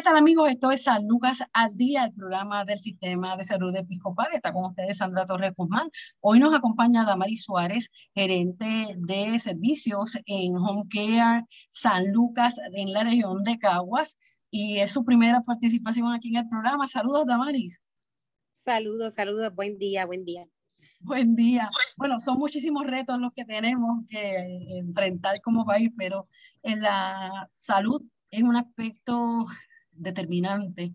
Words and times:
¿Qué 0.00 0.04
tal 0.04 0.16
amigos? 0.16 0.48
Esto 0.48 0.70
es 0.70 0.84
San 0.84 1.06
Lucas 1.06 1.42
al 1.52 1.76
Día, 1.76 2.04
el 2.04 2.14
programa 2.14 2.64
del 2.64 2.78
Sistema 2.78 3.36
de 3.36 3.44
Salud 3.44 3.76
Episcopal. 3.76 4.28
Está 4.32 4.50
con 4.50 4.64
ustedes 4.64 4.96
Sandra 4.96 5.26
Torres 5.26 5.52
Guzmán. 5.54 5.90
Hoy 6.20 6.38
nos 6.38 6.54
acompaña 6.54 7.04
Damari 7.04 7.36
Suárez, 7.36 7.90
gerente 8.14 8.94
de 8.96 9.38
servicios 9.38 10.16
en 10.24 10.56
Home 10.56 10.84
Care 10.88 11.44
San 11.68 12.10
Lucas 12.12 12.56
en 12.72 12.94
la 12.94 13.04
región 13.04 13.44
de 13.44 13.58
Caguas. 13.58 14.16
Y 14.50 14.78
es 14.78 14.90
su 14.90 15.04
primera 15.04 15.42
participación 15.42 16.10
aquí 16.14 16.30
en 16.30 16.36
el 16.36 16.48
programa. 16.48 16.88
Saludos, 16.88 17.26
Damaris. 17.26 17.78
Saludos, 18.54 19.12
saludos. 19.12 19.54
Buen 19.54 19.76
día, 19.76 20.06
buen 20.06 20.24
día. 20.24 20.46
Buen 21.00 21.34
día. 21.34 21.68
Bueno, 21.98 22.20
son 22.20 22.38
muchísimos 22.38 22.86
retos 22.86 23.18
los 23.18 23.34
que 23.34 23.44
tenemos 23.44 24.06
que 24.08 24.78
enfrentar 24.78 25.42
como 25.42 25.66
país, 25.66 25.90
pero 25.94 26.26
en 26.62 26.80
la 26.80 27.50
salud 27.58 28.02
es 28.30 28.42
un 28.42 28.56
aspecto 28.56 29.46
determinante 30.00 30.94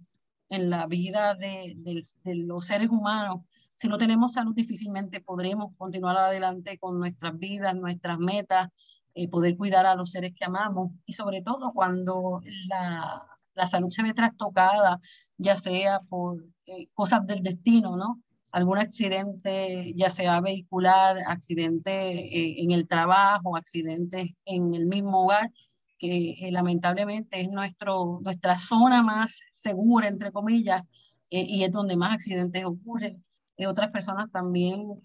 en 0.50 0.70
la 0.70 0.88
vida 0.88 1.36
de, 1.36 1.76
los 2.24 2.66
seres 2.66 2.90
humanos. 2.90 3.42
Si 3.76 3.88
no 3.88 3.98
tenemos 3.98 4.34
salud, 4.34 4.54
difícilmente 4.56 5.22
podremos 5.22 5.74
continuar 5.78 6.18
adelante 6.18 6.78
con 6.78 6.98
nuestras 6.98 7.38
vidas, 7.38 7.76
nuestras 7.76 8.18
metas, 8.20 8.70
eh, 9.14 9.28
poder 9.30 9.58
cuidar 9.58 9.86
a 9.86 9.96
los 9.96 10.12
seres 10.12 10.34
que 10.38 10.46
amamos 10.46 10.92
y 11.06 11.14
sobre 11.14 11.42
todo 11.42 11.72
cuando 11.74 12.42
la, 12.68 13.26
salud 13.66 13.90
se 13.90 14.04
ve 14.04 14.14
trastocada, 14.14 15.00
ya 15.38 15.56
sea 15.56 16.02
por 16.10 16.44
eh, 16.66 16.88
cosas 16.94 17.26
del 17.26 17.42
destino, 17.42 17.96
¿no? 17.96 18.22
Algún 18.52 18.78
accidente, 18.78 19.94
ya 19.96 20.10
sea 20.10 20.40
vehicular, 20.42 21.18
accidente 21.28 21.92
eh, 21.92 22.64
en 22.64 22.72
el 22.72 22.88
trabajo, 22.88 23.58
accidente 23.58 24.36
en 24.46 24.74
el 24.74 24.86
mismo 24.86 25.24
hogar, 25.24 25.52
que 25.98 26.32
eh, 26.32 26.52
lamentablemente 26.52 27.42
es 27.42 27.50
nuestro, 27.50 28.20
nuestra 28.22 28.58
zona 28.58 29.04
más 29.04 29.42
segura, 29.54 30.08
entre 30.08 30.32
comillas, 30.32 30.82
eh, 31.30 31.46
y 31.48 31.64
es 31.64 31.72
donde 31.72 31.96
más 31.96 32.14
accidentes 32.14 32.66
ocurren. 32.66 33.24
Eh, 33.58 33.68
otras 33.68 33.92
personas 33.92 34.30
también 34.32 35.02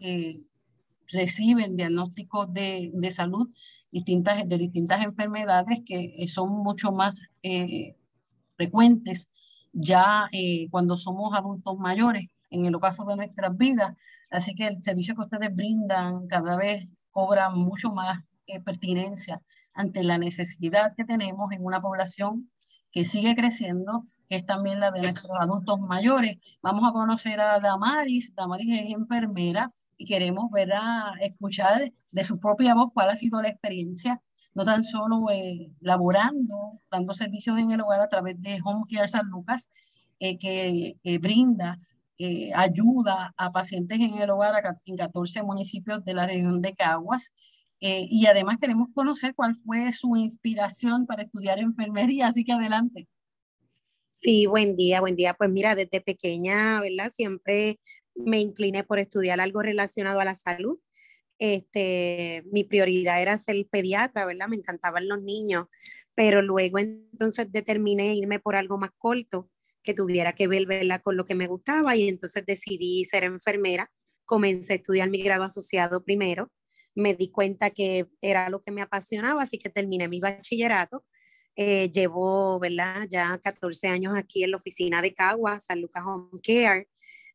reciben 1.13 1.77
diagnósticos 1.77 2.53
de, 2.53 2.91
de, 2.93 3.11
salud 3.11 3.49
distintas, 3.91 4.49
de 4.49 4.59
distintas 4.59 5.03
enfermedades 5.03 5.81
que 5.87 6.27
son 6.29 6.51
mucho 6.63 6.93
más 6.93 7.21
frecuentes 8.57 9.29
ya 9.73 10.29
cuando 10.71 10.97
somos 10.97 11.35
adultos 11.35 11.79
mayores, 11.79 12.29
en 12.51 12.67
el 12.67 12.79
caso 12.81 13.05
de 13.05 13.17
nuestras 13.17 13.57
vidas. 13.57 13.97
Así 14.31 14.55
que 14.55 14.69
el 14.69 14.83
servicio 14.83 15.15
que 15.15 15.23
ustedes 15.23 15.55
brindan 15.55 16.27
cada 16.27 16.57
vez 16.57 16.89
cobra 17.11 17.51
mucho 17.51 17.93
más 17.93 18.21
pertinencia 18.65 19.41
ante 19.81 20.05
la 20.05 20.19
necesidad 20.19 20.95
que 20.97 21.05
tenemos 21.05 21.51
en 21.53 21.65
una 21.65 21.81
población 21.81 22.51
que 22.93 23.05
sigue 23.05 23.35
creciendo, 23.35 24.07
que 24.29 24.37
es 24.37 24.47
también 24.47 24.81
la 24.81 24.91
de 24.91 25.01
nuestros 25.01 25.33
adultos 25.39 25.81
mayores. 25.81 26.39
Vamos 26.63 26.89
a 26.89 26.93
conocer 26.93 27.41
a 27.41 27.59
Damaris. 27.61 28.35
Damaris 28.35 28.81
es 28.81 28.93
enfermera 28.93 29.73
y 29.97 30.07
queremos 30.07 30.51
ver 30.51 30.73
a 30.75 31.13
escuchar 31.21 31.93
de 32.11 32.25
su 32.25 32.39
propia 32.39 32.75
voz 32.75 32.91
cuál 32.93 33.11
ha 33.11 33.17
sido 33.17 33.41
la 33.43 33.49
experiencia, 33.49 34.21
no 34.55 34.65
tan 34.65 34.85
solo 34.85 35.31
eh, 35.31 35.73
laborando, 35.81 36.81
dando 36.91 37.15
servicios 37.15 37.59
en 37.59 37.71
el 37.71 37.81
hogar 37.81 38.01
a 38.01 38.09
través 38.09 38.41
de 38.41 38.61
Home 38.65 38.85
Care 38.91 39.09
San 39.09 39.29
Lucas, 39.29 39.71
eh, 40.19 40.39
que 40.39 41.19
brinda 41.19 41.79
eh, 42.23 42.53
ayuda 42.55 43.33
a 43.39 43.51
pacientes 43.51 43.99
en 43.99 44.19
el 44.19 44.29
hogar 44.29 44.53
en 44.85 44.97
14 44.99 45.43
municipios 45.43 46.05
de 46.05 46.13
la 46.13 46.27
región 46.27 46.61
de 46.61 46.75
Caguas, 46.75 47.33
eh, 47.81 48.07
y 48.11 48.27
además 48.27 48.59
queremos 48.61 48.89
conocer 48.95 49.35
cuál 49.35 49.55
fue 49.55 49.91
su 49.93 50.15
inspiración 50.15 51.07
para 51.07 51.23
estudiar 51.23 51.59
enfermería, 51.59 52.27
así 52.27 52.45
que 52.45 52.53
adelante. 52.53 53.09
Sí, 54.13 54.45
buen 54.45 54.77
día, 54.77 55.01
buen 55.01 55.17
día. 55.17 55.33
Pues 55.33 55.51
mira, 55.51 55.75
desde 55.75 56.03
pequeña, 56.03 56.81
¿verdad? 56.83 57.11
Siempre 57.15 57.81
me 58.15 58.39
incliné 58.39 58.85
por 58.85 58.99
estudiar 58.99 59.41
algo 59.41 59.63
relacionado 59.63 60.21
a 60.21 60.27
la 60.27 60.35
salud. 60.35 60.79
Este, 61.39 62.43
mi 62.53 62.65
prioridad 62.65 63.23
era 63.23 63.39
ser 63.39 63.67
pediatra, 63.71 64.27
¿verdad? 64.27 64.49
Me 64.49 64.57
encantaban 64.57 65.09
los 65.09 65.23
niños, 65.23 65.69
pero 66.15 66.43
luego 66.43 66.79
entonces 66.79 67.51
determiné 67.51 68.15
irme 68.15 68.39
por 68.41 68.57
algo 68.57 68.77
más 68.77 68.91
corto 68.99 69.49
que 69.83 69.95
tuviera 69.95 70.35
que 70.35 70.49
ver, 70.49 70.67
¿verdad? 70.67 71.01
Con 71.01 71.17
lo 71.17 71.25
que 71.25 71.35
me 71.35 71.47
gustaba 71.47 71.97
y 71.97 72.07
entonces 72.11 72.45
decidí 72.45 73.07
ser 73.07 73.25
enfermera. 73.25 73.91
Comencé 74.27 74.75
a 74.75 74.77
estudiar 74.77 75.09
mi 75.09 75.23
grado 75.23 75.45
asociado 75.45 76.05
primero 76.05 76.51
me 76.95 77.15
di 77.15 77.31
cuenta 77.31 77.71
que 77.71 78.07
era 78.21 78.49
lo 78.51 78.61
que 78.63 78.71
me 78.73 78.83
apasionaba, 78.83 79.43
así 79.43 79.59
que 79.59 79.71
terminé 79.71 80.09
mi 80.09 80.21
bachillerato. 80.21 81.05
Eh, 81.57 81.91
llevo, 81.91 82.59
¿verdad? 82.59 83.07
Ya 83.09 83.39
14 83.39 83.89
años 83.89 84.17
aquí 84.17 84.45
en 84.45 84.53
la 84.53 84.57
oficina 84.57 85.03
de 85.03 85.15
Caguas, 85.15 85.65
San 85.65 85.81
Lucas 85.81 86.05
Home 86.07 86.41
Care. 86.43 86.89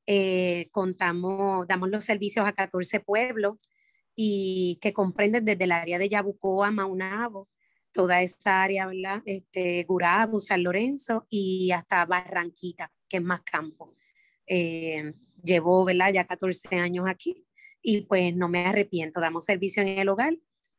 Eh, 0.07 0.69
contamos, 0.71 1.67
damos 1.67 1.89
los 1.89 2.03
servicios 2.03 2.47
a 2.47 2.53
14 2.53 2.99
pueblos 2.99 3.57
y 4.15 4.79
que 4.81 4.93
comprenden 4.93 5.45
desde 5.45 5.65
el 5.65 5.71
área 5.71 5.99
de 5.99 6.09
Yabucoa, 6.09 6.71
Maunabo, 6.71 7.49
toda 7.91 8.21
esa 8.21 8.63
área, 8.63 8.87
¿verdad? 8.87 9.21
Este, 9.25 9.83
Gurabo, 9.83 10.39
San 10.39 10.63
Lorenzo 10.63 11.25
y 11.29 11.71
hasta 11.71 12.05
Barranquita, 12.05 12.91
que 13.09 13.17
es 13.17 13.23
más 13.23 13.41
campo. 13.41 13.95
Eh, 14.47 15.13
llevo, 15.43 15.85
¿verdad? 15.85 16.13
Ya 16.13 16.25
14 16.25 16.77
años 16.77 17.05
aquí 17.07 17.44
y 17.85 18.01
pues 18.01 18.35
no 18.35 18.49
me 18.49 18.65
arrepiento. 18.65 19.21
Damos 19.21 19.45
servicio 19.45 19.83
en 19.83 19.89
el 19.89 20.09
hogar, 20.09 20.35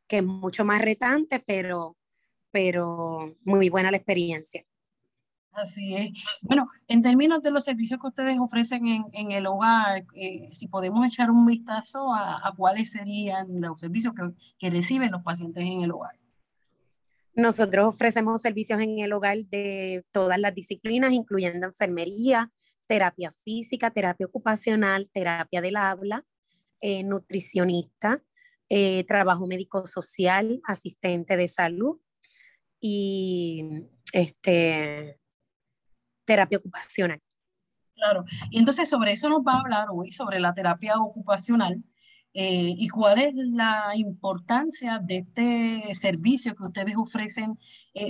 que 0.07 0.17
es 0.17 0.23
mucho 0.23 0.65
más 0.65 0.81
retante, 0.81 1.39
pero, 1.39 1.95
pero 2.51 3.37
muy 3.45 3.69
buena 3.69 3.91
la 3.91 3.97
experiencia. 3.97 4.65
Así 5.53 5.95
es. 5.95 6.11
Bueno, 6.41 6.69
en 6.89 7.01
términos 7.01 7.41
de 7.41 7.49
los 7.49 7.63
servicios 7.63 7.99
que 8.01 8.07
ustedes 8.07 8.37
ofrecen 8.39 8.85
en, 8.87 9.05
en 9.13 9.31
el 9.31 9.47
hogar, 9.47 10.05
eh, 10.13 10.49
si 10.51 10.67
podemos 10.67 11.07
echar 11.07 11.31
un 11.31 11.45
vistazo 11.45 12.13
a, 12.13 12.45
a 12.45 12.51
cuáles 12.55 12.91
serían 12.91 13.61
los 13.61 13.79
servicios 13.79 14.13
que, 14.13 14.33
que, 14.59 14.69
reciben 14.69 15.09
los 15.09 15.23
pacientes 15.23 15.63
en 15.63 15.81
el 15.83 15.91
hogar. 15.91 16.19
Nosotros 17.33 17.87
ofrecemos 17.87 18.41
servicios 18.41 18.81
en 18.81 18.99
el 18.99 19.13
hogar 19.13 19.37
de 19.45 20.03
todas 20.11 20.37
las 20.37 20.53
disciplinas, 20.53 21.13
incluyendo 21.13 21.65
enfermería, 21.65 22.51
terapia 22.85 23.31
física, 23.31 23.91
terapia 23.91 24.27
ocupacional, 24.27 25.09
terapia 25.11 25.61
del 25.61 25.77
habla, 25.77 26.25
eh, 26.81 27.03
nutricionista, 27.03 28.23
eh, 28.69 29.03
trabajo 29.05 29.47
médico 29.47 29.87
social, 29.87 30.61
asistente 30.65 31.35
de 31.35 31.47
salud 31.47 31.99
y 32.79 33.87
este, 34.13 35.15
terapia 36.25 36.59
ocupacional. 36.59 37.19
Claro, 37.95 38.25
y 38.51 38.59
entonces 38.59 38.89
sobre 38.89 39.13
eso 39.13 39.27
nos 39.27 39.41
va 39.41 39.53
a 39.53 39.59
hablar 39.61 39.87
hoy, 39.91 40.11
sobre 40.11 40.39
la 40.39 40.53
terapia 40.53 40.99
ocupacional 40.99 41.83
eh, 42.35 42.75
y 42.77 42.87
cuál 42.89 43.19
es 43.19 43.33
la 43.33 43.93
importancia 43.95 44.99
de 44.99 45.17
este 45.17 45.95
servicio 45.95 46.55
que 46.55 46.63
ustedes 46.63 46.95
ofrecen 46.95 47.57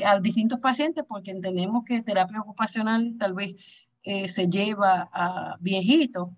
a 0.05 0.19
distintos 0.19 0.59
pacientes, 0.59 1.05
porque 1.07 1.31
entendemos 1.31 1.85
que 1.85 2.01
terapia 2.01 2.41
ocupacional 2.41 3.15
tal 3.17 3.33
vez 3.33 3.55
se 4.03 4.47
lleva 4.47 5.09
a 5.13 5.55
viejitos, 5.61 6.29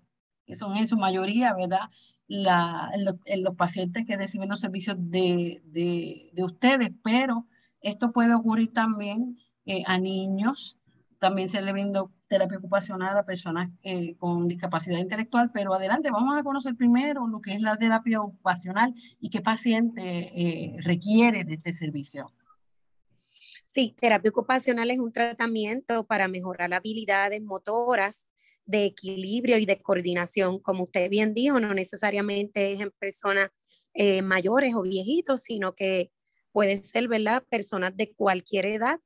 que 0.46 0.54
son 0.54 0.76
en 0.76 0.86
su 0.86 0.96
mayoría, 0.96 1.54
¿verdad? 1.54 1.88
La, 2.30 2.90
en, 3.24 3.42
los, 3.42 3.56
pacientes 3.56 4.06
que 4.06 4.16
reciben 4.16 4.48
los 4.48 4.60
servicios 4.60 4.96
de, 4.98 5.60
de, 5.64 6.30
de 6.32 6.44
ustedes, 6.44 6.90
pero 7.02 7.48
esto 7.80 8.12
puede 8.12 8.34
ocurrir 8.34 8.72
también 8.72 9.36
eh, 9.66 9.82
a 9.84 9.98
niños, 9.98 10.78
también 11.18 11.48
se 11.48 11.60
le 11.60 11.72
vende 11.72 12.00
terapia 12.28 12.58
ocupacional 12.58 13.18
a 13.18 13.24
personas 13.24 13.68
eh, 13.82 14.14
con 14.14 14.46
discapacidad 14.46 14.98
intelectual, 14.98 15.50
pero 15.52 15.74
adelante, 15.74 16.12
vamos 16.12 16.38
a 16.38 16.44
conocer 16.44 16.76
primero 16.76 17.26
lo 17.26 17.40
que 17.40 17.52
es 17.54 17.62
la 17.62 17.76
terapia 17.76 18.20
ocupacional 18.20 18.94
y 19.18 19.28
qué 19.28 19.40
paciente 19.40 20.02
eh, 20.04 20.76
requiere 20.82 21.42
de 21.42 21.54
este 21.54 21.72
servicio. 21.72 22.32
Sí, 23.66 23.92
terapia 24.00 24.30
ocupacional 24.30 24.88
es 24.92 25.00
un 25.00 25.12
tratamiento 25.12 26.04
para 26.04 26.28
mejorar 26.28 26.72
habilidades 26.72 27.42
motoras 27.42 28.28
de 28.66 28.84
equilibrio 28.84 29.58
y 29.58 29.66
de 29.66 29.80
coordinación, 29.82 30.60
como 30.60 30.84
usted 30.84 31.10
bien 31.10 31.34
dijo, 31.34 31.58
no 31.58 31.74
necesariamente 31.74 32.72
es 32.72 32.80
en 32.80 32.90
personas 32.98 33.50
eh, 33.94 34.22
mayores 34.22 34.74
o 34.74 34.82
viejitos, 34.82 35.40
sino 35.40 35.74
que 35.74 36.12
puede 36.52 36.76
ser, 36.76 37.08
¿verdad? 37.08 37.44
Personas 37.48 37.96
de 37.96 38.12
cualquier 38.12 38.66
edad, 38.66 39.00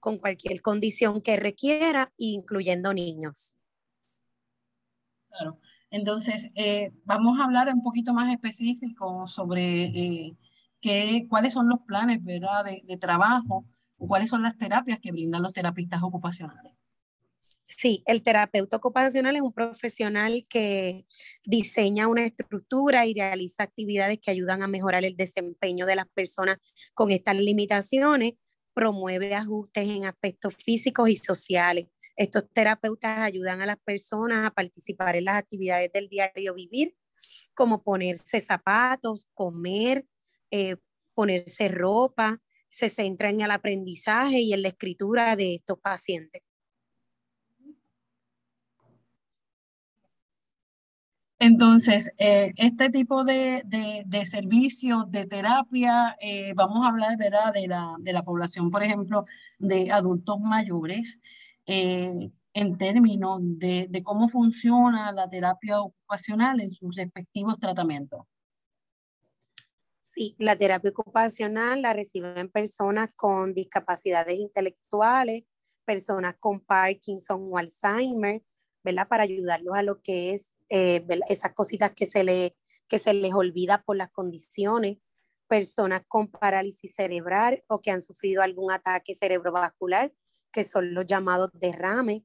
con 0.00 0.18
cualquier 0.18 0.62
condición 0.62 1.20
que 1.20 1.36
requiera, 1.36 2.12
incluyendo 2.16 2.94
niños. 2.94 3.56
Claro. 5.28 5.58
Entonces, 5.90 6.50
eh, 6.54 6.92
vamos 7.04 7.40
a 7.40 7.44
hablar 7.44 7.72
un 7.72 7.82
poquito 7.82 8.12
más 8.12 8.30
específico 8.32 9.26
sobre 9.26 9.84
eh, 9.86 10.36
qué, 10.80 11.26
cuáles 11.28 11.54
son 11.54 11.68
los 11.68 11.80
planes 11.80 12.22
¿verdad? 12.22 12.64
De, 12.64 12.96
trabajo 12.98 13.64
cuáles 13.96 14.30
son 14.30 14.42
las 14.42 14.56
terapias 14.56 15.00
que 15.00 15.10
brindan 15.10 15.42
los 15.42 15.52
terapistas 15.52 16.02
ocupacionales. 16.02 16.72
Sí, 17.76 18.02
el 18.06 18.22
terapeuta 18.22 18.78
ocupacional 18.78 19.36
es 19.36 19.42
un 19.42 19.52
profesional 19.52 20.46
que 20.48 21.04
diseña 21.44 22.08
una 22.08 22.24
estructura 22.24 23.04
y 23.04 23.12
realiza 23.12 23.62
actividades 23.62 24.18
que 24.20 24.30
ayudan 24.30 24.62
a 24.62 24.66
mejorar 24.68 25.04
el 25.04 25.16
desempeño 25.16 25.84
de 25.84 25.96
las 25.96 26.08
personas 26.08 26.58
con 26.94 27.10
estas 27.10 27.36
limitaciones, 27.36 28.34
promueve 28.72 29.34
ajustes 29.34 29.88
en 29.88 30.06
aspectos 30.06 30.54
físicos 30.56 31.10
y 31.10 31.16
sociales 31.16 31.88
estos 32.18 32.50
terapeutas 32.52 33.20
ayudan 33.20 33.62
a 33.62 33.66
las 33.66 33.78
personas 33.78 34.44
a 34.44 34.50
participar 34.50 35.14
en 35.14 35.26
las 35.26 35.36
actividades 35.36 35.92
del 35.92 36.08
diario 36.08 36.52
vivir, 36.52 36.96
como 37.54 37.82
ponerse 37.82 38.40
zapatos, 38.40 39.28
comer, 39.34 40.04
eh, 40.50 40.76
ponerse 41.14 41.68
ropa, 41.68 42.42
se 42.66 42.88
centran 42.88 43.36
en 43.36 43.42
el 43.42 43.50
aprendizaje 43.52 44.40
y 44.40 44.52
en 44.52 44.62
la 44.62 44.68
escritura 44.68 45.36
de 45.36 45.54
estos 45.54 45.78
pacientes. 45.78 46.42
Entonces, 51.40 52.10
eh, 52.18 52.52
este 52.56 52.90
tipo 52.90 53.22
de, 53.22 53.62
de, 53.64 54.26
servicios, 54.26 55.10
de 55.10 55.24
terapia, 55.26 56.16
eh, 56.20 56.52
vamos 56.54 56.84
a 56.84 56.88
hablar 56.88 57.16
¿verdad? 57.16 57.52
De, 57.52 57.68
la, 57.68 57.94
de 58.00 58.12
la 58.12 58.24
población, 58.24 58.70
por 58.70 58.82
ejemplo, 58.82 59.24
de 59.58 59.90
adultos 59.92 60.40
mayores. 60.40 61.20
Eh, 61.66 62.30
en 62.54 62.76
términos 62.76 63.38
de, 63.42 63.86
de, 63.88 64.02
cómo 64.02 64.28
funciona 64.28 65.12
la 65.12 65.28
terapia 65.28 65.80
ocupacional 65.80 66.60
en 66.60 66.72
sus 66.72 66.96
respectivos 66.96 67.56
tratamientos. 67.60 68.22
Sí, 70.00 70.34
la 70.38 70.56
terapia 70.56 70.90
ocupacional 70.90 71.82
la 71.82 71.92
reciben 71.92 72.48
personas 72.48 73.10
con 73.14 73.54
discapacidades 73.54 74.36
intelectuales, 74.36 75.44
personas 75.84 76.34
con 76.40 76.58
Parkinson 76.58 77.48
o 77.48 77.58
Alzheimer, 77.58 78.42
¿verdad? 78.82 79.06
Para 79.06 79.22
ayudarlos 79.22 79.76
a 79.76 79.82
lo 79.82 80.00
que 80.00 80.32
es 80.32 80.48
eh, 80.68 81.04
esas 81.28 81.52
cositas 81.54 81.92
que 81.94 82.06
se, 82.06 82.24
le, 82.24 82.56
que 82.88 82.98
se 82.98 83.14
les 83.14 83.32
olvida 83.32 83.82
por 83.82 83.96
las 83.96 84.10
condiciones, 84.10 84.98
personas 85.48 86.02
con 86.06 86.28
parálisis 86.28 86.94
cerebral 86.94 87.64
o 87.68 87.80
que 87.80 87.90
han 87.90 88.02
sufrido 88.02 88.42
algún 88.42 88.70
ataque 88.70 89.14
cerebrovascular, 89.14 90.12
que 90.52 90.64
son 90.64 90.94
los 90.94 91.06
llamados 91.06 91.50
derrames, 91.54 92.22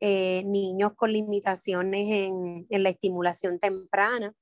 eh, 0.00 0.42
niños 0.44 0.92
con 0.94 1.12
limitaciones 1.12 2.06
en, 2.10 2.66
en, 2.68 2.82
la 2.82 2.90
estimulación 2.90 3.58
temprana, 3.58 4.34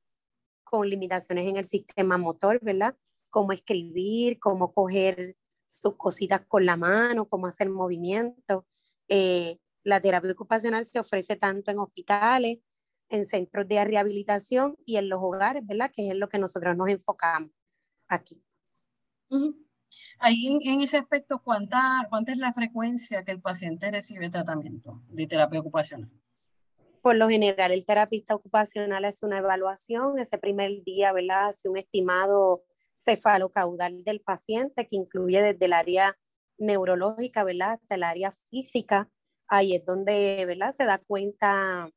con 0.64 0.88
limitaciones 0.88 1.46
en 1.46 1.56
el 1.56 1.64
sistema 1.64 2.19
motor, 2.19 2.58
¿verdad? 2.62 2.96
Cómo 3.31 3.52
escribir, 3.52 4.41
cómo 4.41 4.73
coger 4.73 5.37
sus 5.67 5.96
cositas 5.96 6.43
con 6.46 6.67
la 6.67 6.76
mano, 6.76 7.29
cómo 7.29 7.46
hacer 7.46 7.70
movimientos. 7.70 8.64
Eh, 9.08 9.58
la 9.82 10.00
terapia 10.00 10.32
ocupacional 10.32 10.85
se 10.85 10.99
ofrece 10.99 11.37
tanto 11.37 11.70
en 11.70 11.79
hospitales, 11.79 12.58
en 13.09 13.27
centros 13.27 13.69
de 13.69 13.85
rehabilitación 13.85 14.77
y 14.85 14.97
en 14.97 15.09
los 15.09 15.21
hogares, 15.23 15.67
¿verdad? 15.67 15.91
Que 15.95 16.11
es 16.11 16.17
lo 16.17 16.29
que 16.29 16.39
nosotros 16.39 16.77
nos 16.77 16.89
enfocamos 16.89 17.51
aquí. 18.09 18.43
Ahí 20.19 20.59
en, 20.65 20.81
ese 20.81 20.99
aspecto, 20.99 21.41
¿cuánta, 21.43 22.06
¿cuánta 22.09 22.33
es 22.33 22.39
la 22.39 22.53
frecuencia 22.53 23.25
que 23.25 23.33
el 23.33 23.41
paciente 23.41 23.91
recibe 23.91 24.31
tratamiento 24.31 25.03
de 25.09 25.27
terapia 25.27 25.61
ocupacional? 25.61 26.11
Por 27.03 27.17
lo 27.17 27.29
general, 27.29 27.73
el 27.73 27.85
terapista 27.85 28.35
ocupacional 28.35 29.05
hace 29.05 29.27
una 29.27 29.39
evaluación, 29.39 30.19
ese 30.19 30.39
primer 30.39 30.83
día, 30.85 31.12
¿verdad? 31.12 31.49
Hace 31.49 31.69
un 31.69 31.77
estimado 31.77 32.65
cefalocaudal 32.95 34.03
del 34.05 34.21
paciente 34.21 34.87
que 34.87 34.97
incluye 34.97 35.43
desde 35.43 35.67
el 35.67 35.75
área 35.75 36.17
neurológica, 36.56 37.45
¿verdad? 37.45 37.73
Hasta 37.73 37.97
el 37.97 38.05
área 38.05 38.33
física. 38.51 39.11
Ahí 39.49 39.75
es 39.75 39.85
donde, 39.85 40.45
¿verdad? 40.47 40.73
Se 40.73 40.87
da 40.87 40.99
cuenta 40.99 41.91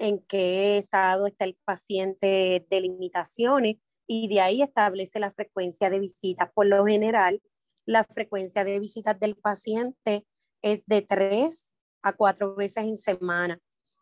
en 0.00 0.18
qué 0.20 0.78
estado 0.78 1.26
está 1.26 1.44
el 1.44 1.56
paciente 1.64 2.66
de 2.68 2.80
limitaciones 2.80 3.76
y 4.06 4.28
de 4.28 4.40
ahí 4.40 4.62
establece 4.62 5.20
la 5.20 5.30
frecuencia 5.30 5.90
de 5.90 6.00
visitas. 6.00 6.50
Por 6.52 6.66
lo 6.66 6.84
general, 6.86 7.42
la 7.84 8.04
frecuencia 8.04 8.64
de 8.64 8.80
visitas 8.80 9.20
del 9.20 9.36
paciente 9.36 10.26
es 10.62 10.82
de 10.86 11.02
tres 11.02 11.74
a 12.02 12.14
cuatro 12.14 12.54
veces 12.56 12.84
en 12.84 12.96
semana. 12.96 13.60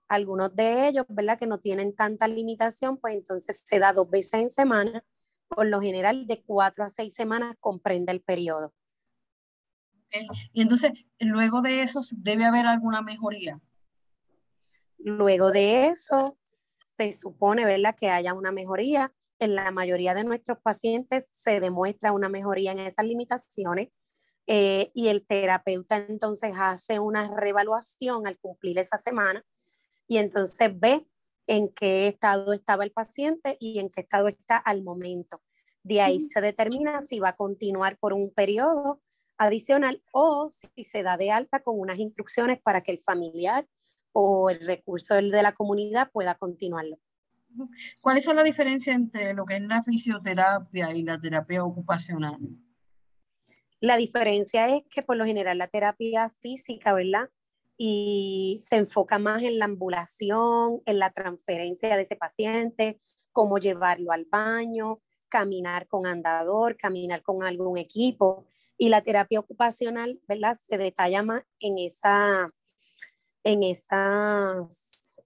Algunos 0.08 0.54
de 0.54 0.88
ellos, 0.88 1.04
¿verdad? 1.08 1.36
Que 1.36 1.46
no 1.46 1.58
tienen 1.58 1.94
tanta 1.94 2.28
limitación, 2.28 2.96
pues 2.96 3.16
entonces 3.16 3.64
se 3.66 3.78
da 3.80 3.92
dos 3.92 4.08
veces 4.08 4.34
en 4.34 4.50
semana. 4.50 5.04
Por 5.48 5.66
lo 5.66 5.80
general, 5.80 6.28
de 6.28 6.42
cuatro 6.42 6.84
a 6.84 6.88
seis 6.88 7.12
semanas 7.14 7.56
comprende 7.58 8.12
el 8.12 8.22
periodo. 8.22 8.72
Y 10.52 10.62
entonces, 10.62 10.92
luego 11.18 11.60
de 11.60 11.82
eso, 11.82 12.00
¿debe 12.16 12.44
haber 12.44 12.66
alguna 12.66 13.02
mejoría? 13.02 13.60
Luego 14.98 15.50
de 15.50 15.86
eso, 15.86 16.36
se 16.96 17.12
supone, 17.12 17.64
¿verdad? 17.64 17.94
Que 17.96 18.10
haya 18.10 18.34
una 18.34 18.52
mejoría 18.52 19.12
en 19.38 19.54
la 19.54 19.70
mayoría 19.70 20.14
de 20.14 20.24
nuestros 20.24 20.58
pacientes 20.58 21.28
se 21.30 21.60
demuestra 21.60 22.12
una 22.12 22.28
mejoría 22.28 22.72
en 22.72 22.80
esas 22.80 23.06
limitaciones 23.06 23.88
eh, 24.46 24.90
y 24.94 25.08
el 25.08 25.26
terapeuta 25.26 25.96
entonces 25.96 26.52
hace 26.56 26.98
una 26.98 27.28
reevaluación 27.36 28.26
al 28.26 28.38
cumplir 28.38 28.78
esa 28.78 28.98
semana 28.98 29.44
y 30.06 30.18
entonces 30.18 30.70
ve 30.78 31.06
en 31.46 31.68
qué 31.68 32.08
estado 32.08 32.52
estaba 32.52 32.84
el 32.84 32.92
paciente 32.92 33.56
y 33.60 33.78
en 33.78 33.88
qué 33.88 34.02
estado 34.02 34.28
está 34.28 34.56
al 34.56 34.82
momento. 34.82 35.40
De 35.82 36.00
ahí 36.00 36.20
se 36.20 36.40
determina 36.40 37.00
si 37.00 37.20
va 37.20 37.30
a 37.30 37.36
continuar 37.36 37.98
por 37.98 38.12
un 38.12 38.30
periodo 38.30 39.00
adicional 39.38 40.02
o 40.12 40.50
si 40.50 40.84
se 40.84 41.02
da 41.02 41.16
de 41.16 41.30
alta 41.30 41.60
con 41.62 41.78
unas 41.78 41.98
instrucciones 41.98 42.60
para 42.60 42.82
que 42.82 42.90
el 42.90 42.98
familiar 42.98 43.66
o 44.12 44.50
el 44.50 44.60
recurso 44.66 45.14
de 45.14 45.42
la 45.42 45.52
comunidad 45.52 46.10
pueda 46.10 46.34
continuarlo. 46.34 46.98
¿Cuáles 48.00 48.24
son 48.24 48.36
las 48.36 48.44
diferencias 48.44 48.94
entre 48.94 49.34
lo 49.34 49.44
que 49.44 49.56
es 49.56 49.62
la 49.62 49.82
fisioterapia 49.82 50.94
y 50.94 51.02
la 51.02 51.20
terapia 51.20 51.64
ocupacional? 51.64 52.38
La 53.80 53.96
diferencia 53.96 54.76
es 54.76 54.82
que 54.90 55.02
por 55.02 55.16
lo 55.16 55.24
general 55.24 55.58
la 55.58 55.68
terapia 55.68 56.30
física, 56.40 56.92
¿verdad? 56.92 57.30
Y 57.76 58.60
se 58.68 58.76
enfoca 58.76 59.18
más 59.18 59.42
en 59.42 59.58
la 59.58 59.66
ambulación, 59.66 60.82
en 60.84 60.98
la 60.98 61.10
transferencia 61.10 61.96
de 61.96 62.02
ese 62.02 62.16
paciente, 62.16 63.00
cómo 63.32 63.58
llevarlo 63.58 64.10
al 64.10 64.24
baño, 64.24 65.00
caminar 65.28 65.86
con 65.86 66.06
andador, 66.06 66.76
caminar 66.76 67.22
con 67.22 67.44
algún 67.44 67.78
equipo. 67.78 68.46
Y 68.76 68.88
la 68.88 69.02
terapia 69.02 69.40
ocupacional, 69.40 70.20
¿verdad? 70.26 70.58
Se 70.62 70.76
detalla 70.76 71.22
más 71.22 71.42
en, 71.60 71.78
esa, 71.78 72.46
en 73.48 73.62
esas 73.62 75.20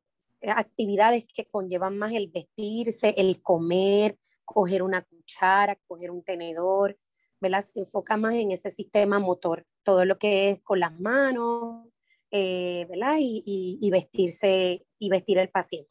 actividades 0.46 1.24
que 1.26 1.46
conllevan 1.46 1.98
más 1.98 2.12
el 2.12 2.28
vestirse, 2.28 3.14
el 3.16 3.42
comer, 3.42 4.16
coger 4.44 4.82
una 4.82 5.02
cuchara, 5.02 5.76
coger 5.88 6.10
un 6.12 6.22
tenedor, 6.22 6.96
¿verdad? 7.40 7.64
Se 7.64 7.80
enfoca 7.80 8.16
más 8.16 8.34
en 8.34 8.52
ese 8.52 8.70
sistema 8.70 9.18
motor, 9.18 9.66
todo 9.82 10.04
lo 10.04 10.18
que 10.18 10.50
es 10.50 10.60
con 10.60 10.78
las 10.78 10.98
manos, 11.00 11.88
eh, 12.30 12.86
¿verdad? 12.88 13.16
Y, 13.18 13.78
y, 13.80 13.90
vestirse 13.90 14.86
y 14.98 15.08
vestir 15.08 15.38
el 15.38 15.48
paciente. 15.48 15.90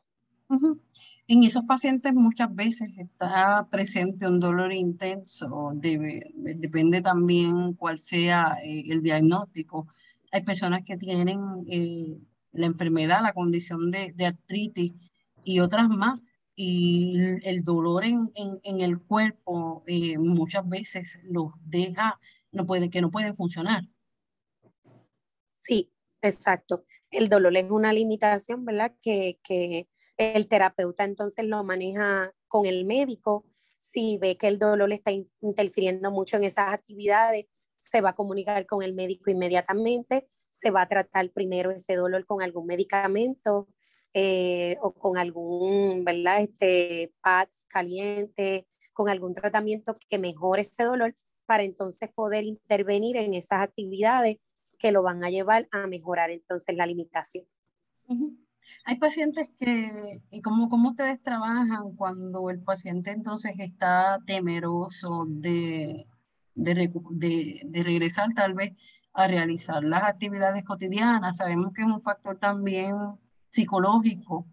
En 1.28 1.44
esos 1.44 1.64
pacientes 1.66 2.14
muchas 2.14 2.54
veces 2.56 2.90
está 2.98 3.68
presente 3.70 4.26
un 4.26 4.40
dolor 4.40 4.74
intenso, 4.74 5.72
depende 5.76 7.02
también 7.02 7.74
cuál 7.74 8.00
sea 8.00 8.58
eh, 8.64 8.86
el 8.88 9.02
diagnóstico. 9.02 9.88
Hay 10.32 10.44
personas 10.44 10.82
que 10.86 10.98
tienen 10.98 11.40
eh, 11.70 12.18
la 12.54 12.66
enfermedad, 12.66 13.22
la 13.22 13.34
condición 13.34 13.92
de, 13.92 14.14
de 14.14 14.26
artritis 14.26 14.94
y 15.44 15.60
otras 15.60 15.90
más. 15.90 16.20
Y 16.56 17.16
el 17.44 17.64
dolor 17.64 18.04
en, 18.04 18.30
en, 18.36 18.82
el 18.82 19.00
cuerpo 19.00 19.84
eh, 19.88 20.18
muchas 20.18 20.68
veces 20.68 21.20
los 21.24 21.54
deja, 21.64 22.20
no 22.52 22.68
puede, 22.68 22.90
que 22.90 23.02
no 23.02 23.10
pueden 23.10 23.36
funcionar. 23.36 23.84
Sí, 25.54 25.92
exacto. 26.22 26.84
El 27.10 27.30
dolor 27.30 27.56
es 27.56 27.72
una 27.72 27.94
limitación, 27.94 28.66
¿verdad? 28.66 28.94
Que, 29.02 29.40
que 29.44 29.88
el 30.18 30.48
terapeuta 30.48 31.04
entonces 31.04 31.46
lo 31.46 31.64
maneja 31.64 32.34
con 32.48 32.66
el 32.66 32.86
médico. 32.86 33.46
Si 33.78 34.18
ve 34.18 34.38
que 34.38 34.48
el 34.48 34.60
dolor 34.60 34.92
está 34.94 35.12
interfiriendo 35.42 36.12
mucho 36.12 36.38
en 36.38 36.44
esas 36.44 36.74
actividades, 36.74 37.46
se 37.82 38.02
va 38.02 38.12
a 38.12 38.16
comunicar 38.16 38.66
con 38.66 38.84
el 38.84 38.94
médico 38.94 39.32
inmediatamente 39.32 40.28
se 40.52 40.70
va 40.70 40.84
a 40.84 40.88
tratar 40.88 41.32
primero 41.32 41.72
ese 41.72 41.96
dolor 41.96 42.26
con 42.26 42.42
algún 42.42 42.68
medicamento 42.68 43.68
eh, 44.14 44.78
o 44.82 44.94
con 44.94 45.18
algún, 45.18 46.04
¿verdad? 46.04 46.42
Este, 46.42 47.14
pads 47.22 47.66
caliente, 47.68 48.68
con 48.94 49.10
algún 49.10 49.34
tratamiento 49.34 49.98
que 50.10 50.20
mejore 50.20 50.62
ese 50.62 50.84
dolor 50.84 51.16
para 51.46 51.64
entonces 51.64 52.10
poder 52.14 52.44
intervenir 52.44 53.18
en 53.18 53.34
esas 53.34 53.62
actividades 53.62 54.38
que 54.78 54.92
lo 54.92 55.02
van 55.02 55.24
a 55.24 55.30
llevar 55.30 55.68
a 55.72 55.88
mejorar 55.88 56.30
entonces 56.30 56.76
la 56.76 56.86
limitación. 56.86 57.46
Hay 58.86 58.98
pacientes 59.00 59.50
que, 59.58 60.22
¿cómo, 60.44 60.68
¿cómo 60.68 60.90
ustedes 60.90 61.22
trabajan 61.24 61.96
cuando 61.96 62.50
el 62.50 62.62
paciente 62.62 63.12
entonces 63.12 63.54
está 63.58 64.20
temeroso 64.26 65.26
de, 65.28 66.06
de, 66.62 67.62
de, 67.64 67.84
regresar 67.84 68.34
tal 68.34 68.54
vez 68.54 68.74
a 69.14 69.28
realizar 69.28 69.84
las 69.84 70.04
actividades 70.04 70.64
cotidianas? 70.64 71.38
Sabemos 71.38 71.74
que 71.74 71.82
es 71.82 71.88
un 71.88 72.02
factor 72.02 72.38
también 72.38 72.96
psicológico, 73.50 74.48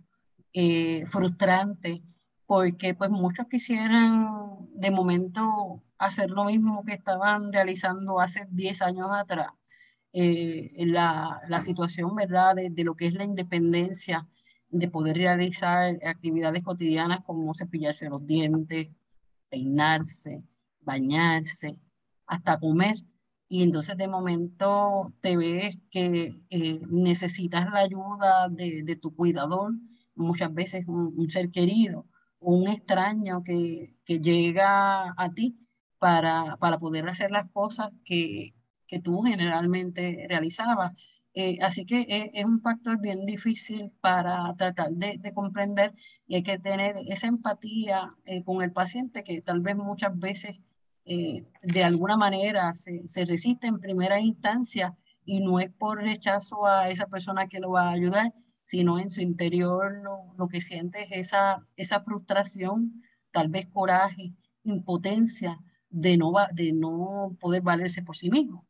eh, 0.53 1.05
frustrante, 1.07 2.03
porque 2.47 2.95
pues 2.95 3.11
muchos 3.11 3.47
quisieran 3.49 4.27
de 4.75 4.91
momento 4.91 5.83
hacer 5.99 6.31
lo 6.31 6.45
mismo 6.45 6.85
que 6.85 6.95
estaban 6.95 7.53
realizando 7.53 8.21
hace 8.21 8.47
10 8.51 8.83
años 8.83 9.09
atrás 9.13 9.49
eh, 10.13 10.73
la, 10.87 11.41
la, 11.49 11.61
situación, 11.61 12.15
¿verdad?, 12.15 12.55
de, 12.55 12.71
de, 12.71 12.85
lo 12.85 12.95
que 12.95 13.07
es 13.07 13.15
la 13.15 13.25
independencia, 13.25 14.27
de 14.71 14.89
poder 14.89 15.17
realizar 15.17 15.99
actividades 16.05 16.63
cotidianas 16.63 17.21
como 17.25 17.55
cepillarse 17.55 18.09
los 18.09 18.27
dientes, 18.27 18.89
peinarse, 19.51 20.43
bañarse, 20.81 21.77
hasta 22.29 22.61
comer. 22.61 22.97
Y 23.49 23.63
entonces 23.63 23.97
de 23.97 24.09
momento 24.09 25.13
te 25.21 25.37
ves 25.37 25.79
que 25.91 26.43
eh, 26.51 26.81
necesitas 26.91 27.71
la 27.73 27.81
ayuda 27.81 28.49
de, 28.51 28.83
de, 28.85 28.97
tu 28.97 29.15
cuidador, 29.15 29.73
muchas 30.15 30.53
veces 30.53 30.85
un, 30.87 31.31
ser 31.31 31.51
querido 31.51 32.07
o 32.41 32.55
un 32.55 32.69
extraño 32.69 33.43
que, 33.43 33.97
que 34.05 34.21
llega 34.21 35.15
a 35.17 35.33
ti 35.35 35.59
para, 35.99 36.57
para 36.59 36.79
poder 36.79 37.09
hacer 37.09 37.31
las 37.31 37.51
cosas 37.51 37.91
que, 38.05 38.55
que 38.87 39.01
tú 39.01 39.23
generalmente 39.23 40.27
realizabas. 40.29 40.93
Eh, 41.35 41.59
así 41.63 41.87
que 41.87 42.01
eh, 42.01 42.31
es, 42.35 42.45
un 42.45 42.61
factor 42.61 43.01
bien 43.01 43.25
difícil 43.25 43.93
para 44.01 44.55
tratar 44.57 44.91
de, 44.93 45.21
comprender 45.35 45.95
y 46.27 46.37
hay 46.37 46.43
que 46.43 46.59
tener 46.59 46.97
esa 47.09 47.29
empatía 47.29 48.11
con 48.45 48.63
el 48.63 48.73
paciente 48.73 49.25
que 49.25 49.41
tal 49.41 49.61
vez 49.61 49.77
muchas 49.77 50.19
veces 50.19 50.59
de 51.63 51.85
alguna 51.85 52.17
manera 52.17 52.75
se, 52.75 53.09
se, 53.09 53.25
resiste 53.25 53.67
en 53.67 53.81
primera 53.81 54.21
instancia 54.21 54.95
y 55.25 55.41
no 55.41 55.59
es 55.59 55.71
por 55.71 56.03
rechazo 56.03 56.67
a 56.67 56.91
esa 56.91 57.07
persona 57.07 57.49
que 57.49 57.61
lo 57.61 57.71
va 57.71 57.89
a 57.89 57.93
ayudar, 57.93 58.35
sino 58.67 58.99
en 58.99 59.09
su 59.09 59.23
interior 59.23 59.93
lo, 60.03 60.35
lo 60.37 60.49
que 60.49 60.61
siente 60.61 61.05
es 61.05 61.29
esa, 61.29 61.67
esa 61.77 62.01
frustración, 62.01 63.03
tal 63.31 63.49
vez 63.49 63.67
coraje, 63.69 64.35
impotencia 64.65 65.59
de 65.89 66.19
no, 66.19 66.33
de 66.53 66.73
no 66.73 67.37
poder 67.41 67.63
valerse 67.63 68.03
por 68.03 68.17
sí 68.17 68.31
mismo. 68.31 68.67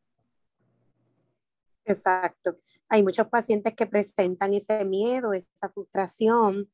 Exacto. 1.83 2.57
Hay 2.87 3.03
muchos 3.03 3.27
pacientes 3.27 3.73
que 3.73 3.87
presentan 3.87 4.53
ese 4.53 4.85
miedo, 4.85 5.33
esa 5.33 5.69
frustración. 5.69 6.69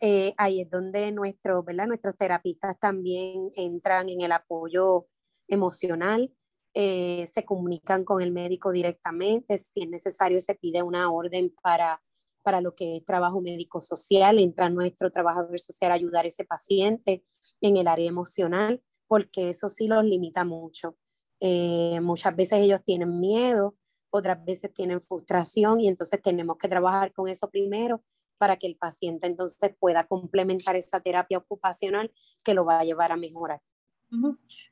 Eh, 0.00 0.32
ahí 0.36 0.60
es 0.60 0.70
donde 0.70 1.10
nuestro, 1.10 1.62
¿verdad? 1.64 1.86
nuestros 1.86 2.16
terapistas 2.16 2.78
también 2.78 3.50
entran 3.56 4.08
en 4.08 4.20
el 4.20 4.32
apoyo 4.32 5.08
emocional, 5.48 6.32
eh, 6.74 7.26
se 7.26 7.44
comunican 7.44 8.04
con 8.04 8.22
el 8.22 8.30
médico 8.30 8.70
directamente, 8.70 9.58
si 9.58 9.82
es 9.82 9.88
necesario 9.88 10.38
se 10.40 10.54
pide 10.54 10.82
una 10.82 11.10
orden 11.10 11.52
para, 11.62 12.00
para 12.42 12.60
lo 12.60 12.74
que 12.74 12.98
es 12.98 13.04
trabajo 13.04 13.40
médico 13.40 13.80
social, 13.80 14.38
entra 14.38 14.70
nuestro 14.70 15.10
trabajador 15.10 15.58
social 15.58 15.90
a 15.90 15.94
ayudar 15.94 16.26
a 16.26 16.28
ese 16.28 16.44
paciente 16.44 17.24
en 17.60 17.76
el 17.76 17.88
área 17.88 18.08
emocional, 18.08 18.80
porque 19.08 19.48
eso 19.48 19.68
sí 19.68 19.88
los 19.88 20.04
limita 20.04 20.44
mucho. 20.44 20.96
Eh, 21.40 21.98
muchas 22.02 22.36
veces 22.36 22.60
ellos 22.60 22.84
tienen 22.84 23.18
miedo, 23.18 23.74
otras 24.10 24.44
veces 24.44 24.72
tienen 24.72 25.00
frustración 25.00 25.80
y 25.80 25.88
entonces 25.88 26.20
tenemos 26.22 26.56
que 26.58 26.68
trabajar 26.68 27.12
con 27.12 27.28
eso 27.28 27.50
primero 27.50 28.04
para 28.38 28.56
que 28.56 28.66
el 28.66 28.76
paciente 28.76 29.26
entonces 29.26 29.74
pueda 29.78 30.06
complementar 30.06 30.76
esa 30.76 31.00
terapia 31.00 31.38
ocupacional 31.38 32.12
que 32.44 32.54
lo 32.54 32.64
va 32.64 32.80
a 32.80 32.84
llevar 32.84 33.12
a 33.12 33.16
mejorar. 33.16 33.60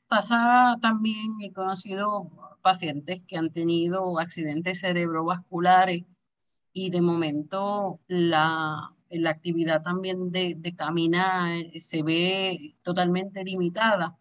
Pasa 0.07 0.77
también, 0.81 1.41
he 1.41 1.53
conocido 1.53 2.31
pacientes 2.61 3.21
que 3.27 3.37
han 3.37 3.51
tenido 3.51 4.17
accidentes 4.17 4.79
cerebrovasculares 4.79 6.05
y 6.73 6.89
de 6.89 7.01
momento 7.01 7.99
la, 8.07 8.95
la 9.09 9.29
actividad 9.29 9.83
también 9.83 10.31
de, 10.31 10.55
de, 10.57 10.75
caminar 10.75 11.63
se 11.77 12.03
ve 12.03 12.75
totalmente 12.81 13.43
limitada. 13.43 14.17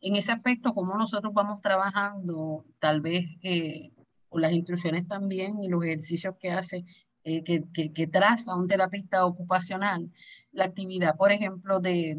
En 0.00 0.16
ese 0.16 0.32
aspecto, 0.32 0.74
¿cómo 0.74 0.96
nosotros 0.96 1.32
vamos 1.32 1.60
trabajando 1.60 2.64
tal 2.80 3.00
vez 3.00 3.24
eh, 3.42 3.92
las 4.32 4.52
instrucciones 4.52 5.06
también 5.06 5.62
y 5.62 5.68
los 5.68 5.84
ejercicios 5.84 6.34
que 6.38 6.50
hace, 6.50 6.84
eh, 7.28 7.42
que, 7.42 7.64
que, 7.72 7.92
que, 7.92 8.06
traza 8.06 8.54
un 8.54 8.68
terapista 8.68 9.26
ocupacional, 9.26 10.12
la 10.52 10.66
actividad, 10.66 11.16
por 11.16 11.32
ejemplo, 11.32 11.80
de, 11.80 12.16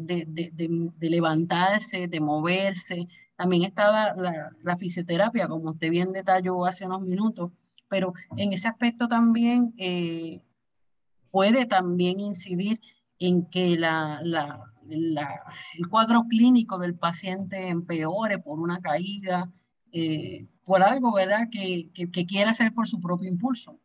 levantarse, 1.00 2.08
de 2.08 2.20
moverse. 2.20 3.08
También 3.34 3.62
está 3.62 4.14
la, 4.14 4.76
fisioterapia, 4.76 5.48
como 5.48 5.70
usted 5.70 5.88
bien 5.88 6.12
detalló 6.12 6.66
hace 6.66 6.84
unos 6.84 7.00
minutos, 7.00 7.52
pero 7.88 8.12
en 8.36 8.52
ese 8.52 8.68
aspecto 8.68 9.08
también 9.08 9.72
eh, 9.78 10.42
puede 11.30 11.64
también 11.64 12.20
incidir 12.20 12.78
en 13.18 13.46
que 13.46 13.78
el 13.78 15.88
cuadro 15.88 16.26
clínico 16.28 16.78
del 16.78 16.96
paciente 16.96 17.68
empeore 17.68 18.40
por 18.40 18.60
una 18.60 18.82
caída, 18.82 19.50
eh, 19.90 20.46
por 20.64 20.82
algo, 20.82 21.14
¿verdad? 21.14 21.48
Que, 21.50 21.88
que, 21.94 22.10
que, 22.10 22.26
quiera 22.26 22.50
hacer 22.50 22.74
por 22.74 22.86
su 22.86 23.00
propio 23.00 23.30
impulso. 23.30 23.80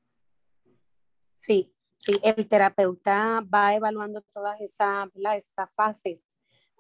Sí, 1.46 1.74
sí, 1.98 2.14
el 2.24 2.48
terapeuta 2.48 3.46
va 3.54 3.76
evaluando 3.76 4.22
todas 4.32 4.62
esas, 4.62 5.10
estas 5.36 5.76
fases 5.76 6.24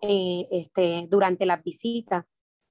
eh, 0.01 0.47
este, 0.51 1.05
durante 1.09 1.45
la 1.45 1.57
visita. 1.57 2.25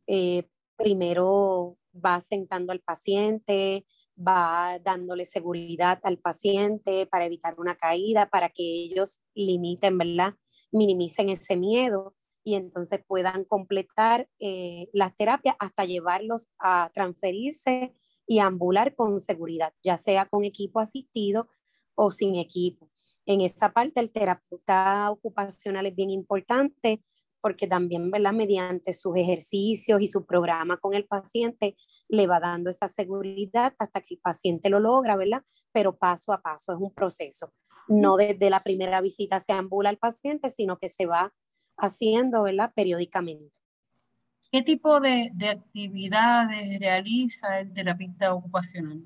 Eh, 0.06 0.48
primero 0.74 1.76
va 1.94 2.18
sentando 2.22 2.72
al 2.72 2.80
paciente, 2.80 3.84
va 4.16 4.78
dándole 4.82 5.26
seguridad 5.26 6.00
al 6.04 6.16
paciente 6.16 7.04
para 7.04 7.26
evitar 7.26 7.60
una 7.60 7.74
caída, 7.74 8.30
para 8.30 8.48
que 8.48 8.62
ellos 8.62 9.20
limiten, 9.34 9.98
¿verdad? 9.98 10.34
Minimicen 10.70 11.28
ese 11.28 11.58
miedo 11.58 12.14
y 12.42 12.54
entonces 12.54 13.04
puedan 13.06 13.44
completar 13.44 14.30
eh, 14.40 14.88
las 14.94 15.14
terapias 15.14 15.56
hasta 15.58 15.84
llevarlos 15.84 16.48
a 16.58 16.90
transferirse 16.94 17.92
y 18.26 18.38
ambular 18.38 18.94
con 18.94 19.20
seguridad, 19.20 19.74
ya 19.82 19.98
sea 19.98 20.24
con 20.24 20.46
equipo 20.46 20.80
asistido 20.80 21.50
o 21.94 22.10
sin 22.10 22.36
equipo. 22.36 22.90
En 23.26 23.40
esa 23.40 23.72
parte 23.72 24.00
el 24.00 24.10
terapeuta 24.10 25.10
ocupacional 25.10 25.86
es 25.86 25.94
bien 25.94 26.10
importante 26.10 27.02
porque 27.42 27.66
también, 27.66 28.10
¿verdad? 28.10 28.32
Mediante 28.32 28.92
sus 28.92 29.16
ejercicios 29.16 30.00
y 30.00 30.06
su 30.06 30.24
programa 30.24 30.78
con 30.78 30.94
el 30.94 31.06
paciente, 31.06 31.76
le 32.08 32.26
va 32.26 32.40
dando 32.40 32.70
esa 32.70 32.88
seguridad 32.88 33.74
hasta 33.78 34.00
que 34.00 34.14
el 34.14 34.20
paciente 34.20 34.70
lo 34.70 34.78
logra, 34.78 35.16
¿verdad? 35.16 35.42
Pero 35.72 35.96
paso 35.96 36.32
a 36.32 36.40
paso, 36.40 36.72
es 36.72 36.78
un 36.78 36.94
proceso. 36.94 37.52
No 37.88 38.16
desde 38.16 38.48
la 38.48 38.62
primera 38.62 39.00
visita 39.00 39.40
se 39.40 39.52
ambula 39.52 39.90
el 39.90 39.98
paciente, 39.98 40.50
sino 40.50 40.78
que 40.78 40.88
se 40.88 41.06
va 41.06 41.34
haciendo, 41.76 42.44
¿verdad? 42.44 42.72
Periódicamente. 42.74 43.56
¿Qué 44.52 44.62
tipo 44.62 45.00
de, 45.00 45.30
de 45.34 45.48
actividades 45.48 46.78
realiza 46.78 47.58
el 47.58 47.72
terapista 47.72 48.34
ocupacional? 48.34 49.02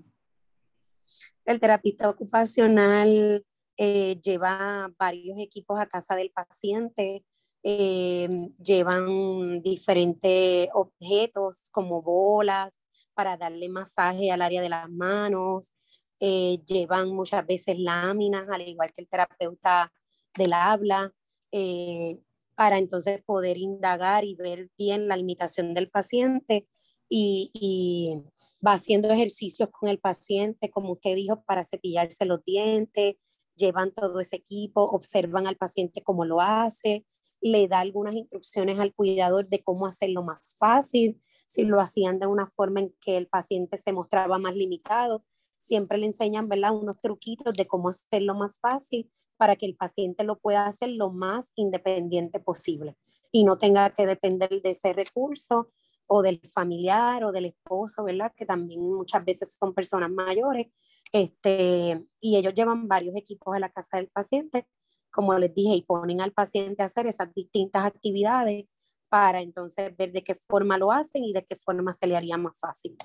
El 1.47 1.61
terapista 1.61 2.11
ocupacional 2.11 3.45
eh, 3.76 4.21
lleva 4.21 4.91
varios 4.99 5.38
equipos 5.38 5.79
a 5.79 5.87
casa 5.87 6.17
del 6.17 6.31
paciente, 6.31 7.25
eh, 7.62 8.29
llevan 8.62 9.62
diferentes 9.62 10.69
objetos 10.75 11.62
como 11.71 12.03
bolas 12.03 12.79
para 13.15 13.37
darle 13.37 13.69
masaje 13.69 14.31
al 14.31 14.43
área 14.43 14.61
de 14.61 14.69
las 14.69 14.91
manos, 14.91 15.73
eh, 16.21 16.59
llevan 16.67 17.11
muchas 17.11 17.47
veces 17.47 17.79
láminas, 17.79 18.49
al 18.49 18.62
igual 18.62 18.93
que 18.93 19.03
el 19.03 19.09
terapeuta 19.09 19.93
del 20.37 20.53
habla, 20.53 21.12
eh, 21.53 22.19
para 22.57 22.79
entonces 22.79 23.23
poder 23.25 23.59
indagar 23.59 24.25
y 24.25 24.35
ver 24.35 24.71
bien 24.76 25.09
la 25.09 25.17
limitación 25.17 25.75
del 25.75 25.91
paciente 25.91 26.67
y, 27.08 28.22
va 28.66 28.72
haciendo 28.72 29.10
ejercicios 29.10 29.68
con 29.70 29.88
el 29.88 29.98
paciente, 29.98 30.70
como 30.70 30.92
usted 30.92 31.14
dijo, 31.14 31.42
para 31.44 31.62
cepillarse 31.62 32.25
los 32.25 32.42
dientes, 32.44 33.14
llevan 33.54 33.92
todo 33.92 34.18
ese 34.18 34.36
equipo, 34.36 34.82
observan 34.82 35.46
al 35.46 35.56
paciente 35.56 36.02
cómo 36.02 36.25
lo 36.25 36.40
hace, 36.40 37.06
le 37.40 37.68
da 37.68 37.80
algunas 37.80 38.14
instrucciones 38.14 38.80
al 38.80 38.94
cuidador 38.94 39.48
de 39.48 39.62
cómo 39.62 39.86
hacerlo 39.86 40.22
más 40.22 40.56
fácil, 40.58 41.22
si 41.46 41.62
lo 41.62 41.80
hacían 41.80 42.18
de 42.18 42.26
una 42.26 42.46
forma 42.46 42.80
en 42.80 42.94
que 43.00 43.16
el 43.16 43.28
paciente 43.28 43.76
se 43.76 43.92
mostraba 43.92 44.38
más 44.38 44.56
limitado, 44.56 45.25
siempre 45.60 45.98
le 45.98 46.06
enseñan, 46.06 46.48
¿verdad? 46.48 46.75
Unos 46.75 47.00
truquitos 47.00 47.54
de 47.54 47.66
cómo 47.66 47.88
hacerlo 47.88 48.34
más 48.34 48.58
fácil 48.60 49.10
para 49.36 49.56
que 49.56 49.66
el 49.66 49.76
paciente 49.76 50.25
lo 50.25 50.38
pueda 50.38 50.66
hacer 50.66 50.90
lo 50.90 51.10
más 51.10 51.50
independiente 51.54 52.40
posible 52.40 52.96
y 53.30 53.44
no 53.44 53.58
tenga 53.58 53.90
que 53.90 54.06
depender 54.06 54.62
de 54.62 54.70
ese 54.70 54.92
recurso 54.92 55.70
o 56.06 56.22
del 56.22 56.40
familiar 56.52 57.25
o 57.25 57.32
del 57.32 57.46
esposo, 57.46 58.04
¿verdad? 58.04 58.32
Que 58.36 58.46
también 58.46 58.80
muchas 58.80 59.25
veces 59.25 59.56
son 59.58 59.75
personas 59.75 60.10
mayores, 60.10 60.68
este, 61.12 62.06
y 62.20 62.36
ellos 62.36 62.54
llevan 62.54 62.88
varios 62.88 63.16
equipos 63.16 63.56
a 63.56 63.60
la 63.60 63.70
casa 63.70 63.96
del 63.96 64.08
paciente, 64.08 64.66
como 65.10 65.38
les 65.38 65.54
dije, 65.54 65.75
y 65.75 65.82
ponen 65.82 66.20
al 66.20 66.32
paciente 66.32 66.82
a 66.82 66.86
hacer 66.86 67.06
esas 67.06 67.32
distintas 67.34 67.84
actividades 67.84 68.66
para 69.08 69.40
entonces 69.40 69.96
ver 69.96 70.12
de 70.12 70.22
qué 70.22 70.34
forma 70.34 70.78
lo 70.78 70.92
hacen 70.92 71.25
y 71.25 71.32
de 71.32 71.44
qué 71.44 71.56
forma 71.56 71.92
se 71.92 72.06
le 72.06 72.16
haría 72.16 72.36
más 72.36 72.58
fácil. 72.58 72.96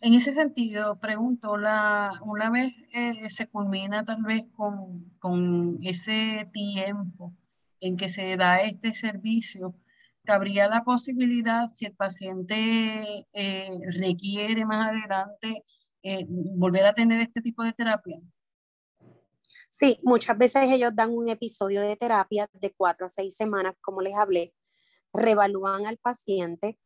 En 0.00 0.14
ese 0.14 0.32
sentido, 0.32 0.98
pregunto, 0.98 1.56
la, 1.56 2.20
una 2.24 2.50
vez 2.50 2.74
eh, 2.92 3.30
se 3.30 3.48
culmina 3.48 4.04
tal 4.04 4.22
vez 4.22 4.44
con, 4.52 5.10
con 5.18 5.78
ese 5.82 6.50
tiempo 6.52 7.32
en 7.80 7.96
que 7.96 8.08
se 8.08 8.36
da 8.36 8.60
este 8.62 8.94
servicio, 8.94 9.74
cabría 10.24 10.68
la 10.68 10.82
posibilidad, 10.82 11.68
si 11.70 11.86
el 11.86 11.94
paciente 11.94 13.26
eh, 13.32 13.78
requiere 13.98 14.64
más 14.64 14.90
adelante, 14.90 15.64
eh, 16.02 16.26
volver 16.28 16.86
a 16.86 16.94
tener 16.94 17.20
este 17.20 17.40
tipo 17.40 17.62
de 17.62 17.72
terapia? 17.72 18.18
Sí, 19.70 19.98
muchas 20.02 20.38
veces 20.38 20.62
ellos 20.70 20.92
dan 20.94 21.10
un 21.10 21.28
episodio 21.28 21.82
de 21.82 21.96
terapia 21.96 22.48
de 22.52 22.72
cuatro 22.72 23.06
a 23.06 23.08
seis 23.08 23.36
semanas, 23.36 23.74
como 23.80 24.00
les 24.00 24.14
hablé, 24.14 24.54
revalúan 25.12 25.86
al 25.86 25.98
paciente. 25.98 26.78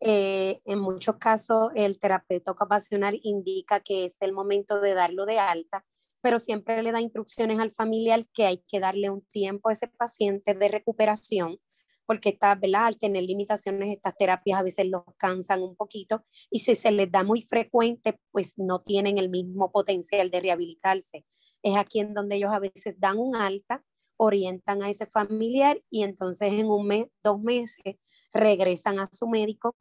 Eh, 0.00 0.60
en 0.64 0.78
muchos 0.78 1.16
casos, 1.16 1.70
el 1.74 1.98
terapeuta 1.98 2.50
ocupacional 2.50 3.18
indica 3.22 3.80
que 3.80 4.04
es 4.04 4.16
el 4.20 4.32
momento 4.32 4.80
de 4.80 4.94
darlo 4.94 5.24
de 5.24 5.38
alta, 5.38 5.84
pero 6.20 6.38
siempre 6.38 6.82
le 6.82 6.92
da 6.92 7.00
instrucciones 7.00 7.58
al 7.58 7.70
familiar 7.70 8.26
que 8.34 8.46
hay 8.46 8.64
que 8.68 8.80
darle 8.80 9.10
un 9.10 9.22
tiempo 9.22 9.68
a 9.68 9.72
ese 9.72 9.88
paciente 9.88 10.54
de 10.54 10.68
recuperación 10.68 11.58
porque 12.06 12.30
está, 12.30 12.54
¿verdad? 12.54 12.86
al 12.86 12.98
tener 12.98 13.24
limitaciones, 13.24 13.94
estas 13.94 14.16
terapias 14.16 14.60
a 14.60 14.62
veces 14.62 14.86
los 14.86 15.02
cansan 15.16 15.62
un 15.62 15.76
poquito 15.76 16.24
y 16.50 16.60
si 16.60 16.74
se 16.74 16.90
les 16.90 17.10
da 17.10 17.22
muy 17.22 17.42
frecuente, 17.42 18.18
pues 18.30 18.52
no 18.56 18.80
tienen 18.80 19.18
el 19.18 19.28
mismo 19.28 19.70
potencial 19.70 20.30
de 20.30 20.40
rehabilitarse. 20.40 21.24
Es 21.62 21.76
aquí 21.76 22.00
en 22.00 22.14
donde 22.14 22.36
ellos 22.36 22.52
a 22.52 22.58
veces 22.58 22.94
dan 22.98 23.18
un 23.18 23.36
alta, 23.36 23.82
orientan 24.16 24.82
a 24.82 24.90
ese 24.90 25.06
familiar 25.06 25.80
y 25.90 26.02
entonces 26.02 26.52
en 26.52 26.66
un 26.66 26.86
mes, 26.86 27.06
dos 27.22 27.40
meses, 27.40 27.96
regresan 28.32 28.98
a 28.98 29.06
su 29.06 29.26
médico 29.26 29.74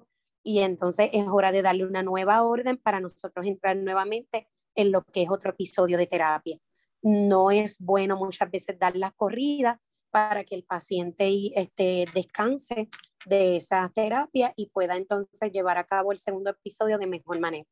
y 0.43 0.59
entonces 0.59 1.09
es 1.13 1.25
hora 1.27 1.51
de 1.51 1.61
darle 1.61 1.85
una 1.85 2.03
nueva 2.03 2.43
orden 2.43 2.77
para 2.77 2.99
nosotros 2.99 3.45
entrar 3.45 3.75
nuevamente 3.77 4.47
en 4.75 4.91
lo 4.91 5.03
que 5.03 5.23
es 5.23 5.29
otro 5.29 5.51
episodio 5.51 5.97
de 5.97 6.07
terapia. 6.07 6.57
No 7.01 7.51
es 7.51 7.77
bueno 7.79 8.17
muchas 8.17 8.49
veces 8.49 8.77
dar 8.79 8.95
las 8.95 9.13
corridas 9.13 9.77
para 10.13 10.43
que 10.43 10.53
el 10.53 10.63
paciente 10.63 11.27
este, 11.59 12.05
descanse 12.13 12.87
de 13.25 13.55
esa 13.55 13.91
terapia 13.95 14.53
y 14.55 14.67
pueda 14.67 14.95
entonces 14.95 15.51
llevar 15.51 15.79
a 15.79 15.85
cabo 15.85 16.11
el 16.11 16.19
segundo 16.19 16.51
episodio 16.51 16.99
de 16.99 17.07
mejor 17.07 17.39
manera. 17.39 17.67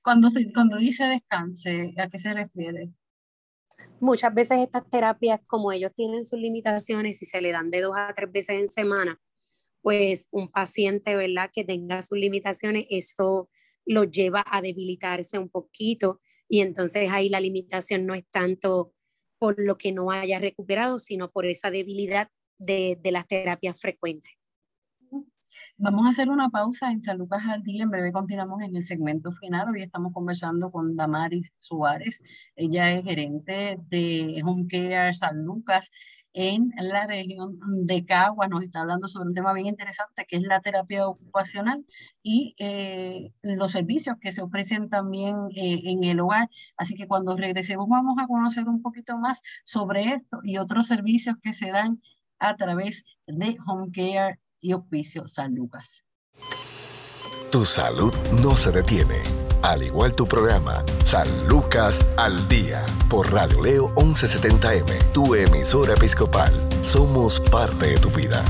Cuando, 0.00 0.28
cuando 0.54 0.76
dice 0.76 1.04
descanse, 1.06 1.92
¿a 1.98 2.08
qué 2.08 2.18
se 2.18 2.32
refiere? 2.32 2.92
Muchas 4.00 4.32
veces 4.32 4.58
estas 4.60 4.88
terapias, 4.88 5.40
como 5.48 5.72
ellos 5.72 5.90
tienen 5.92 6.24
sus 6.24 6.38
limitaciones 6.38 7.20
y 7.20 7.26
se 7.26 7.42
le 7.42 7.50
dan 7.50 7.72
de 7.72 7.80
dos 7.80 7.96
a 7.96 8.12
tres 8.14 8.30
veces 8.30 8.60
en 8.60 8.68
semana, 8.68 9.20
pues 9.82 10.28
un 10.30 10.48
paciente, 10.48 11.16
¿verdad? 11.16 11.50
Que 11.52 11.64
tenga 11.64 12.02
sus 12.02 12.16
limitaciones, 12.16 12.86
eso 12.90 13.50
lo 13.84 14.04
lleva 14.04 14.44
a 14.46 14.62
debilitarse 14.62 15.40
un 15.40 15.48
poquito 15.48 16.20
y 16.48 16.60
entonces 16.60 17.10
ahí 17.10 17.28
la 17.28 17.40
limitación 17.40 18.06
no 18.06 18.14
es 18.14 18.24
tanto 18.30 18.93
por 19.44 19.56
lo 19.58 19.76
que 19.76 19.92
no 19.92 20.10
haya 20.10 20.38
recuperado, 20.38 20.98
sino 20.98 21.28
por 21.28 21.44
esa 21.44 21.70
debilidad 21.70 22.30
de, 22.56 22.98
de 23.02 23.12
las 23.12 23.26
terapias 23.26 23.78
frecuentes. 23.78 24.32
Vamos 25.76 26.06
a 26.06 26.08
hacer 26.08 26.30
una 26.30 26.48
pausa 26.48 26.90
en 26.90 27.02
San 27.02 27.18
Lucas 27.18 27.42
al 27.46 27.62
día. 27.62 27.82
En 27.82 27.90
breve 27.90 28.10
continuamos 28.10 28.62
en 28.62 28.74
el 28.74 28.86
segmento 28.86 29.32
final. 29.32 29.68
Hoy 29.68 29.82
estamos 29.82 30.14
conversando 30.14 30.72
con 30.72 30.96
Damaris 30.96 31.52
Suárez. 31.58 32.22
Ella 32.56 32.90
es 32.92 33.04
gerente 33.04 33.76
de 33.90 34.40
Home 34.46 34.64
Care 34.66 35.12
San 35.12 35.44
Lucas 35.44 35.90
en 36.34 36.72
la 36.76 37.06
región 37.06 37.58
de 37.86 38.04
Cagua. 38.04 38.48
Nos 38.48 38.62
está 38.62 38.80
hablando 38.80 39.08
sobre 39.08 39.28
un 39.28 39.34
tema 39.34 39.52
bien 39.54 39.66
interesante 39.66 40.26
que 40.28 40.36
es 40.36 40.42
la 40.42 40.60
terapia 40.60 41.08
ocupacional 41.08 41.86
y 42.22 42.54
eh, 42.58 43.32
los 43.42 43.72
servicios 43.72 44.16
que 44.20 44.32
se 44.32 44.42
ofrecen 44.42 44.90
también 44.90 45.36
eh, 45.54 45.80
en 45.84 46.04
el 46.04 46.20
hogar. 46.20 46.50
Así 46.76 46.94
que 46.94 47.06
cuando 47.06 47.36
regresemos 47.36 47.88
vamos 47.88 48.16
a 48.22 48.26
conocer 48.26 48.68
un 48.68 48.82
poquito 48.82 49.18
más 49.18 49.42
sobre 49.64 50.14
esto 50.14 50.40
y 50.42 50.58
otros 50.58 50.88
servicios 50.88 51.36
que 51.42 51.52
se 51.52 51.70
dan 51.70 52.02
a 52.38 52.56
través 52.56 53.04
de 53.26 53.56
Home 53.66 53.90
Care 53.92 54.40
y 54.60 54.74
Hospicio 54.74 55.26
San 55.28 55.54
Lucas. 55.54 56.04
Tu 57.50 57.64
salud 57.64 58.12
no 58.42 58.56
se 58.56 58.72
detiene 58.72 59.43
al 59.64 59.82
igual 59.82 60.14
tu 60.14 60.26
programa, 60.26 60.84
San 61.04 61.26
Lucas 61.48 61.98
al 62.18 62.48
Día, 62.48 62.84
por 63.08 63.32
Radio 63.32 63.62
Leo 63.62 63.94
1170M, 63.94 65.12
tu 65.12 65.34
emisora 65.34 65.94
episcopal. 65.94 66.52
Somos 66.82 67.40
parte 67.40 67.86
de 67.86 67.96
tu 67.96 68.10
vida. 68.10 68.44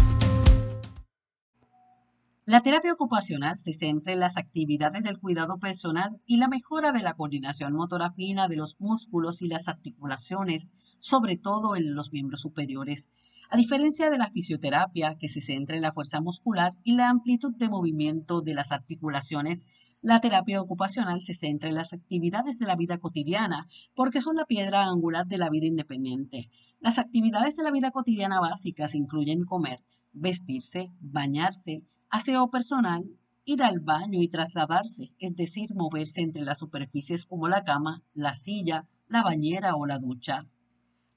La 2.46 2.62
terapia 2.62 2.92
ocupacional 2.92 3.60
se 3.60 3.72
centra 3.72 4.12
en 4.12 4.18
las 4.18 4.36
actividades 4.36 5.04
del 5.04 5.20
cuidado 5.20 5.58
personal 5.58 6.20
y 6.26 6.38
la 6.38 6.48
mejora 6.48 6.90
de 6.90 7.00
la 7.00 7.14
coordinación 7.14 7.74
motora 7.74 8.10
fina 8.10 8.48
de 8.48 8.56
los 8.56 8.80
músculos 8.80 9.40
y 9.40 9.48
las 9.48 9.68
articulaciones, 9.68 10.72
sobre 10.98 11.36
todo 11.36 11.76
en 11.76 11.94
los 11.94 12.12
miembros 12.12 12.40
superiores. 12.40 13.08
A 13.50 13.56
diferencia 13.56 14.10
de 14.10 14.18
la 14.18 14.30
fisioterapia, 14.30 15.16
que 15.18 15.28
se 15.28 15.40
centra 15.40 15.76
en 15.76 15.82
la 15.82 15.92
fuerza 15.92 16.20
muscular 16.20 16.72
y 16.82 16.94
la 16.94 17.08
amplitud 17.08 17.54
de 17.56 17.68
movimiento 17.68 18.40
de 18.40 18.54
las 18.54 18.72
articulaciones, 18.72 19.66
la 20.00 20.20
terapia 20.20 20.60
ocupacional 20.60 21.20
se 21.22 21.34
centra 21.34 21.68
en 21.68 21.74
las 21.74 21.92
actividades 21.92 22.58
de 22.58 22.66
la 22.66 22.76
vida 22.76 22.98
cotidiana, 22.98 23.66
porque 23.94 24.20
son 24.20 24.36
la 24.36 24.46
piedra 24.46 24.86
angular 24.86 25.26
de 25.26 25.38
la 25.38 25.50
vida 25.50 25.66
independiente. 25.66 26.50
Las 26.80 26.98
actividades 26.98 27.56
de 27.56 27.62
la 27.62 27.70
vida 27.70 27.90
cotidiana 27.90 28.40
básicas 28.40 28.94
incluyen 28.94 29.44
comer, 29.44 29.80
vestirse, 30.12 30.90
bañarse, 31.00 31.82
aseo 32.10 32.50
personal, 32.50 33.04
ir 33.44 33.62
al 33.62 33.80
baño 33.80 34.20
y 34.22 34.28
trasladarse, 34.28 35.12
es 35.18 35.36
decir, 35.36 35.74
moverse 35.74 36.22
entre 36.22 36.42
las 36.42 36.58
superficies 36.58 37.26
como 37.26 37.48
la 37.48 37.62
cama, 37.62 38.02
la 38.14 38.32
silla, 38.32 38.88
la 39.06 39.22
bañera 39.22 39.76
o 39.76 39.86
la 39.86 39.98
ducha. 39.98 40.46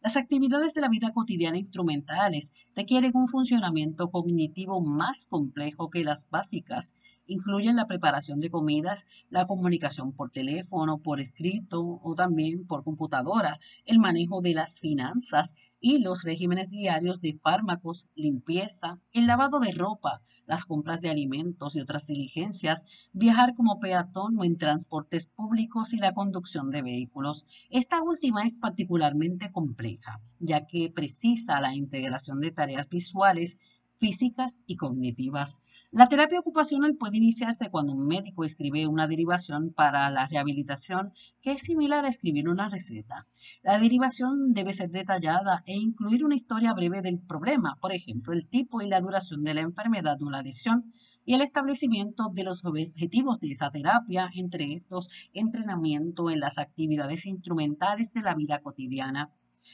Las 0.08 0.16
actividades 0.16 0.74
de 0.74 0.80
la 0.80 0.88
vida 0.88 1.12
cotidiana 1.12 1.58
instrumentales 1.58 2.54
requieren 2.74 3.12
un 3.14 3.28
funcionamiento 3.28 4.10
cognitivo 4.10 4.80
más 4.80 5.28
complejo 5.28 5.90
que 5.90 6.06
las 6.06 6.30
básicas. 6.30 6.94
Incluyen 7.28 7.76
la 7.76 7.86
preparación 7.86 8.40
de 8.40 8.50
comidas, 8.50 9.06
la 9.30 9.46
comunicación 9.46 10.14
por 10.14 10.32
teléfono, 10.32 10.98
por 11.00 11.20
escrito 11.20 12.00
o 12.04 12.16
también 12.16 12.66
por 12.66 12.84
computadora, 12.84 13.60
el 13.86 14.00
manejo 14.00 14.42
de 14.42 14.54
las 14.54 14.80
finanzas 14.80 15.54
y 15.80 16.00
los 16.00 16.24
regímenes 16.24 16.72
diarios 16.72 17.22
de 17.22 17.38
fármacos, 17.42 18.08
limpieza, 18.16 19.00
el 19.14 19.28
lavado 19.28 19.60
de 19.60 19.72
ropa, 19.72 20.22
las 20.46 20.66
compras 20.66 21.02
de 21.02 21.10
alimentos 21.10 21.76
y 21.76 21.82
otras 21.82 22.08
diligencias, 22.08 22.86
viajar 23.14 23.54
como 23.56 23.80
peatón 23.80 24.38
o 24.40 24.44
en 24.44 24.58
transportes 24.58 25.28
públicos 25.28 25.94
y 25.94 25.98
la 25.98 26.14
conducción 26.14 26.72
de 26.72 26.82
vehículos. 26.82 27.46
Esta 27.70 28.02
última 28.02 28.44
es 28.44 28.58
particularmente 28.58 29.52
compleja 29.52 30.22
ya 30.40 30.66
que 30.66 30.92
precisa 30.94 31.60
la 31.62 31.74
integración 31.76 32.42
de 32.42 32.52
tareas 32.52 32.90
visuales, 32.90 33.58
físicas 34.00 34.62
y 34.66 34.76
cognitivas. 34.76 35.62
La 35.92 36.08
terapia 36.08 36.40
ocupacional 36.40 36.96
puede 36.96 37.18
iniciarse 37.18 37.70
cuando 37.70 37.94
un 37.94 38.08
médico 38.08 38.44
escribe 38.44 38.88
una 38.88 39.08
derivación 39.08 39.74
para 39.74 40.10
la 40.10 40.28
rehabilitación 40.28 41.14
que 41.42 41.52
es 41.52 41.62
similar 41.62 42.06
a 42.06 42.10
escribir 42.10 42.50
una 42.50 42.70
receta. 42.70 43.28
La 43.64 43.80
derivación 43.80 44.54
debe 44.54 44.74
ser 44.74 44.90
detallada 44.90 45.64
e 45.66 45.76
incluir 45.76 46.24
una 46.24 46.36
historia 46.36 46.74
breve 46.74 47.02
del 47.02 47.20
problema, 47.20 47.78
por 47.82 47.94
ejemplo, 47.94 48.34
el 48.34 48.48
tipo 48.48 48.82
y 48.82 48.88
la 48.88 49.02
duración 49.02 49.44
de 49.44 49.54
la 49.54 49.62
enfermedad 49.62 50.22
o 50.22 50.30
la 50.30 50.42
lesión, 50.42 50.94
y 51.28 51.34
el 51.34 51.42
establecimiento 51.42 52.30
de 52.34 52.46
los 52.46 52.64
objetivos 52.64 53.42
de 53.42 53.50
esa 53.50 53.70
terapia, 53.70 54.30
entre 54.34 54.72
estos 54.72 55.10
entrenamiento 55.34 56.30
en 56.30 56.40
las 56.40 56.58
actividades 56.58 57.26
instrumentales 57.26 58.14
de 58.14 58.22
la 58.22 58.34
vida 58.34 58.62
cotidiana. 58.62 59.30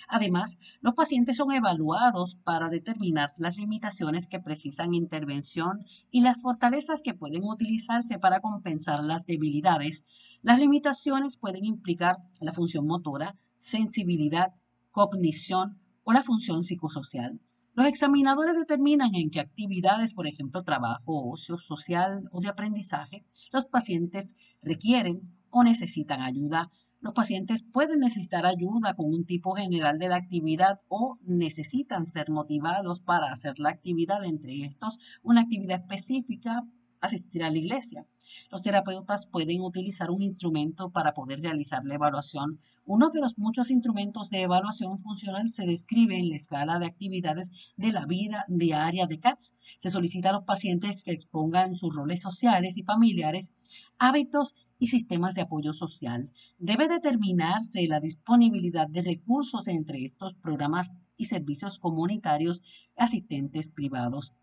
Además, 0.08 0.58
los 0.82 0.94
pacientes 0.94 1.38
son 1.38 1.52
evaluados 1.52 2.38
para 2.44 2.70
determinar 2.70 3.34
las 3.38 3.58
limitaciones 3.58 4.28
que 4.28 4.40
precisan 4.40 4.94
intervención 4.94 5.86
y 6.12 6.22
las 6.22 6.42
fortalezas 6.42 7.02
que 7.02 7.14
pueden 7.14 7.44
utilizarse 7.44 8.20
para 8.20 8.40
compensar 8.40 9.04
las 9.04 9.26
debilidades. 9.26 10.06
Las 10.42 10.60
limitaciones 10.60 11.38
pueden 11.38 11.66
implicar 11.66 12.18
la 12.40 12.52
función 12.52 12.86
motora, 12.86 13.36
sensibilidad, 13.56 14.54
cognición 14.92 15.80
o 16.04 16.14
la 16.14 16.24
función 16.24 16.64
psicosocial. 16.64 17.40
Los 17.76 17.88
examinadores 17.88 18.56
determinan 18.56 19.16
en 19.16 19.32
qué 19.32 19.40
actividades, 19.40 20.14
por 20.14 20.28
ejemplo, 20.28 20.64
trabajo, 20.64 21.32
ocio, 21.32 21.58
social 21.58 22.30
o 22.32 22.40
de 22.40 22.50
aprendizaje, 22.50 23.26
los 23.52 23.66
pacientes 23.66 24.36
requieren 24.62 25.22
o 25.50 25.64
necesitan 25.64 26.22
ayuda 26.22 26.70
Los 27.04 27.14
pacientes 27.14 27.64
pueden 27.64 28.00
necesitar 28.00 28.46
ayuda 28.46 28.96
con 28.96 29.08
un 29.08 29.26
tipo 29.26 29.56
general 29.56 30.00
de 30.00 30.08
la 30.08 30.16
actividad 30.16 30.80
o 30.88 31.20
necesitan 31.26 32.06
ser 32.06 32.30
motivados 32.30 33.02
para 33.02 33.30
hacer 33.30 33.60
la 33.60 33.72
actividad, 33.72 34.24
entre 34.24 34.64
estos 34.64 35.00
una 35.22 35.42
actividad 35.42 35.82
específica 35.82 36.64
asistir 37.02 37.44
a 37.44 37.50
la 37.50 37.58
iglesia. 37.58 38.08
Los 38.50 38.62
terapeutas 38.62 39.28
pueden 39.28 39.62
utilizar 39.62 40.10
un 40.10 40.22
instrumento 40.22 40.92
para 40.92 41.14
poder 41.14 41.42
realizar 41.42 41.84
la 41.84 41.96
evaluación. 41.96 42.62
Uno 42.86 43.10
de 43.10 43.20
los 43.20 43.38
muchos 43.38 43.70
instrumentos 43.70 44.30
de 44.30 44.44
evaluación 44.44 44.98
funcional 44.98 45.50
se 45.50 45.66
describe 45.66 46.18
en 46.18 46.30
la 46.30 46.38
escala 46.38 46.80
de 46.80 46.86
actividades 46.86 47.74
de 47.76 47.92
la 47.92 48.06
vida 48.06 48.46
diaria 48.48 49.08
de 49.08 49.20
CATS. 49.20 49.56
Se 49.78 49.90
solicita 49.90 50.30
a 50.30 50.34
los 50.34 50.46
pacientes 50.46 51.04
que 51.04 51.12
expongan 51.12 51.76
sus 51.76 51.94
roles 51.94 52.22
sociales 52.22 52.78
y 52.78 52.84
familiares, 52.84 53.54
hábitos 53.98 54.56
y 54.84 54.88
sistemas 54.88 55.34
de 55.36 55.44
apoyo 55.44 55.72
social. 55.72 56.30
Debe 56.60 56.90
determinarse 56.90 57.88
la 57.88 58.02
disponibilidad 58.02 58.86
de 58.90 59.02
recursos 59.02 59.70
entre 59.70 60.04
estos 60.04 60.34
programas 60.34 60.94
y 61.16 61.24
servicios 61.26 61.80
comunitarios 61.80 62.64
asistentes 62.98 63.70
privados. 63.70 64.34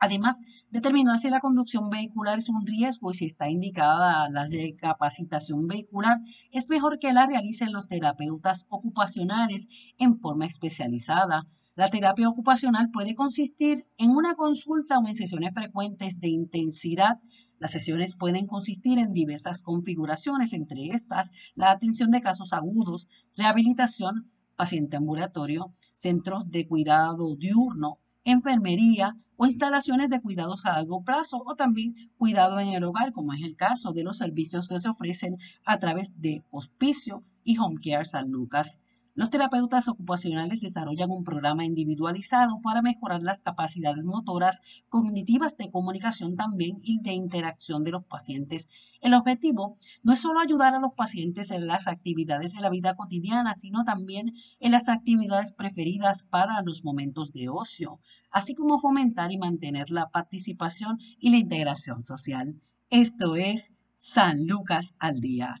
Además, 0.00 0.40
determinar 0.70 1.18
si 1.18 1.30
la 1.30 1.38
conducción 1.38 1.88
vehicular 1.88 2.38
es 2.38 2.48
un 2.48 2.66
riesgo 2.66 3.12
y 3.12 3.14
si 3.14 3.26
está 3.26 3.48
indicada 3.48 4.28
la 4.28 4.46
recapacitación 4.46 5.68
vehicular, 5.68 6.18
es 6.50 6.68
mejor 6.68 6.98
que 6.98 7.12
la 7.12 7.26
realicen 7.26 7.72
los 7.72 7.86
terapeutas 7.86 8.66
ocupacionales 8.70 9.68
en 9.98 10.18
forma 10.18 10.46
especializada. 10.46 11.46
La 11.76 11.88
terapia 11.88 12.28
ocupacional 12.28 12.90
puede 12.92 13.14
consistir 13.14 13.86
en 13.96 14.10
una 14.10 14.34
consulta 14.34 14.98
o 14.98 15.06
en 15.06 15.14
sesiones 15.14 15.52
frecuentes 15.54 16.20
de 16.20 16.28
intensidad. 16.28 17.20
Las 17.58 17.70
sesiones 17.70 18.16
pueden 18.16 18.46
consistir 18.46 18.98
en 18.98 19.12
diversas 19.12 19.62
configuraciones, 19.62 20.52
entre 20.52 20.88
estas 20.88 21.30
la 21.54 21.70
atención 21.70 22.10
de 22.10 22.20
casos 22.20 22.52
agudos, 22.52 23.08
rehabilitación, 23.36 24.30
paciente 24.56 24.96
ambulatorio, 24.96 25.72
centros 25.94 26.50
de 26.50 26.66
cuidado 26.66 27.36
diurno, 27.36 27.98
enfermería 28.24 29.16
o 29.36 29.46
instalaciones 29.46 30.10
de 30.10 30.20
cuidados 30.20 30.66
a 30.66 30.72
largo 30.72 31.02
plazo 31.02 31.42
o 31.46 31.54
también 31.54 31.94
cuidado 32.18 32.60
en 32.60 32.68
el 32.68 32.84
hogar, 32.84 33.12
como 33.12 33.32
es 33.32 33.42
el 33.42 33.56
caso 33.56 33.92
de 33.92 34.02
los 34.04 34.18
servicios 34.18 34.68
que 34.68 34.78
se 34.78 34.90
ofrecen 34.90 35.36
a 35.64 35.78
través 35.78 36.20
de 36.20 36.44
Hospicio 36.50 37.24
y 37.42 37.56
Home 37.58 37.80
Care 37.82 38.04
San 38.04 38.30
Lucas. 38.30 38.78
Los 39.20 39.28
terapeutas 39.28 39.86
ocupacionales 39.86 40.62
desarrollan 40.62 41.10
un 41.10 41.24
programa 41.24 41.66
individualizado 41.66 42.58
para 42.62 42.80
mejorar 42.80 43.20
las 43.20 43.42
capacidades 43.42 44.02
motoras, 44.02 44.62
cognitivas 44.88 45.58
de 45.58 45.70
comunicación 45.70 46.36
también 46.36 46.78
y 46.82 47.02
de 47.02 47.12
interacción 47.12 47.84
de 47.84 47.90
los 47.90 48.06
pacientes. 48.06 48.70
El 49.02 49.12
objetivo 49.12 49.76
no 50.02 50.14
es 50.14 50.20
solo 50.20 50.40
ayudar 50.40 50.74
a 50.74 50.80
los 50.80 50.94
pacientes 50.94 51.50
en 51.50 51.66
las 51.66 51.86
actividades 51.86 52.54
de 52.54 52.62
la 52.62 52.70
vida 52.70 52.96
cotidiana, 52.96 53.52
sino 53.52 53.84
también 53.84 54.32
en 54.58 54.72
las 54.72 54.88
actividades 54.88 55.52
preferidas 55.52 56.22
para 56.22 56.62
los 56.62 56.82
momentos 56.82 57.30
de 57.30 57.50
ocio, 57.50 58.00
así 58.30 58.54
como 58.54 58.78
fomentar 58.78 59.32
y 59.32 59.36
mantener 59.36 59.90
la 59.90 60.08
participación 60.08 60.96
y 61.18 61.28
la 61.28 61.36
integración 61.36 62.00
social. 62.00 62.58
Esto 62.88 63.36
es 63.36 63.74
San 63.96 64.46
Lucas 64.46 64.94
al 64.98 65.20
Día. 65.20 65.60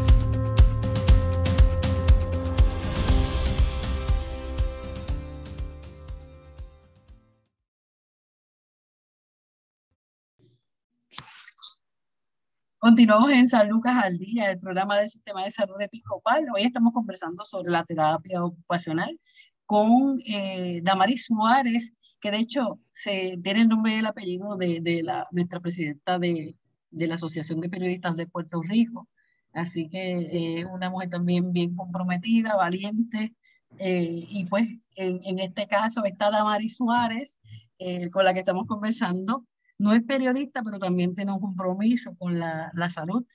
Continuamos 12.83 13.29
en 13.29 13.47
San 13.47 13.69
Lucas 13.69 13.95
al 14.03 14.17
Día, 14.17 14.49
el 14.49 14.59
programa 14.59 14.97
del 14.97 15.07
Sistema 15.07 15.43
de 15.43 15.51
Salud 15.51 15.79
Episcopal. 15.79 16.47
Hoy 16.51 16.63
estamos 16.63 16.93
conversando 16.93 17.45
sobre 17.45 17.69
la 17.69 17.85
terapia 17.85 18.43
ocupacional 18.43 19.19
con 19.67 20.19
eh, 20.25 20.79
Damaris 20.81 21.25
Suárez, 21.25 21.93
que 22.19 22.31
de 22.31 22.37
hecho 22.37 22.79
se, 22.91 23.37
tiene 23.43 23.61
el 23.61 23.67
nombre 23.67 23.93
y 23.93 23.99
el 23.99 24.07
apellido 24.07 24.57
de, 24.57 25.01
la, 25.03 25.27
nuestra 25.29 25.59
presidenta 25.59 26.17
de, 26.17 26.55
la 26.89 27.13
Asociación 27.13 27.61
de 27.61 27.69
Periodistas 27.69 28.17
de 28.17 28.25
Puerto 28.25 28.63
Rico. 28.63 29.07
Así 29.53 29.87
que 29.87 30.13
eh, 30.13 30.59
es 30.61 30.65
una 30.65 30.89
mujer 30.89 31.11
también 31.11 31.53
bien 31.53 31.75
comprometida, 31.75 32.55
valiente. 32.55 33.35
Eh, 33.77 34.25
y 34.27 34.45
pues 34.45 34.67
en, 34.95 35.21
en, 35.23 35.37
este 35.37 35.67
caso 35.67 36.03
está 36.03 36.31
Damaris 36.31 36.77
Suárez, 36.77 37.37
eh, 37.77 38.09
con 38.09 38.25
la 38.25 38.33
que 38.33 38.39
estamos 38.39 38.65
conversando 38.65 39.45
no 39.81 39.93
es 39.93 40.03
periodista, 40.03 40.61
pero 40.63 40.77
también 40.77 41.15
tiene 41.15 41.31
un 41.31 41.39
compromiso 41.39 42.15
con 42.15 42.37
la, 42.37 42.71
la 42.75 42.89
salud 42.89 43.25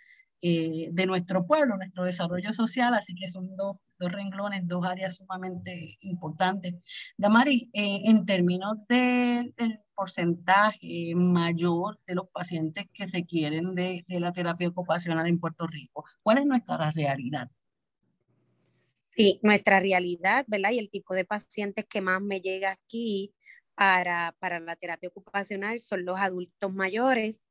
eh, 0.41 0.91
de 0.93 1.07
nuestro 1.07 1.45
pueblo, 1.45 1.77
nuestro 1.77 2.05
desarrollo 2.05 2.53
social, 2.53 2.95
así 2.95 3.15
que 3.15 3.27
son 3.27 3.57
dos, 3.57 3.79
dos 3.99 4.13
renglones, 4.13 4.67
dos 4.69 4.87
áreas 4.87 5.17
sumamente 5.17 5.97
importantes. 6.01 6.75
Damari, 7.17 7.69
eh, 7.73 8.03
en 8.05 8.25
términos 8.25 8.77
del 8.89 9.55
porcentaje 9.95 11.15
mayor 11.17 11.99
de 12.07 12.15
los 12.15 12.29
pacientes 12.29 12.87
que 12.93 13.07
requieren 13.07 13.75
de, 13.75 14.05
de 14.07 14.21
la 14.21 14.31
terapia 14.31 14.69
ocupacional 14.69 15.27
en 15.27 15.41
Puerto 15.41 15.67
Rico, 15.67 16.05
¿cuál 16.23 16.39
es 16.39 16.47
nuestra 16.47 16.93
realidad? 16.93 17.51
Sí, 19.17 19.41
nuestra 19.43 19.81
realidad, 19.81 20.45
¿verdad? 20.47 20.71
Y 20.73 20.79
el 20.79 20.91
tipo 20.91 21.15
de 21.15 21.25
pacientes 21.25 21.87
que 21.89 22.03
más 22.03 22.21
me 22.21 22.41
llega 22.41 22.71
aquí 22.71 23.33
para, 23.77 24.35
para 24.41 24.59
la 24.59 24.75
terapia 24.75 25.09
ocupacional 25.11 25.79
son 25.81 26.05
los 26.05 26.19
adultos 26.19 26.73
mayores 26.73 27.43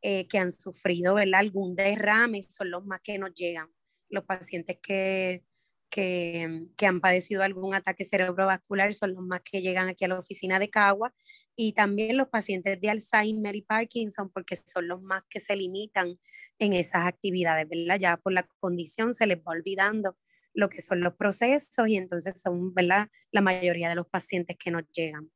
eh, 0.00 0.26
que 0.28 0.38
han 0.38 0.52
sufrido 0.52 1.14
¿verdad? 1.14 1.40
algún 1.40 1.76
derrame, 1.76 2.42
son 2.42 2.70
los 2.70 2.84
más 2.86 3.00
que 3.00 3.18
nos 3.18 3.34
llegan. 3.34 3.68
Los 4.08 4.24
pacientes 4.24 4.78
que, 4.82 5.44
que, 5.90 6.66
que, 6.76 6.86
han 6.86 7.00
padecido 7.00 7.42
algún 7.42 7.74
ataque 7.74 8.04
cerebrovascular 8.04 8.94
son 8.94 9.14
los 9.14 9.24
más 9.24 9.40
que 9.42 9.60
llegan 9.60 9.88
aquí 9.88 10.04
a 10.04 10.08
la 10.08 10.18
oficina 10.18 10.58
de 10.58 10.70
Cagua 10.70 11.12
y 11.56 11.72
también 11.72 12.16
los 12.16 12.28
pacientes 12.28 12.80
de 12.80 12.90
Alzheimer 12.90 13.56
y 13.56 13.62
Parkinson 13.62 14.30
porque 14.30 14.56
son 14.56 14.88
los 14.88 15.02
más 15.02 15.22
que 15.28 15.40
se 15.40 15.56
limitan 15.56 16.18
en 16.58 16.72
esas 16.74 17.06
actividades, 17.06 17.68
¿verdad? 17.68 17.98
Ya 17.98 18.16
por 18.16 18.32
la 18.32 18.44
condición 18.60 19.14
se 19.14 19.26
les 19.26 19.38
va 19.38 19.52
olvidando 19.52 20.16
lo 20.54 20.68
que 20.68 20.82
son 20.82 21.00
los 21.00 21.14
procesos 21.14 21.88
y 21.88 21.96
entonces 21.96 22.40
son, 22.40 22.74
¿verdad? 22.74 23.08
La 23.30 23.40
mayoría 23.40 23.88
de 23.88 23.94
los 23.96 24.06
pacientes 24.08 24.56
que 24.58 24.70
nos 24.70 24.84
llegan. 24.92 25.30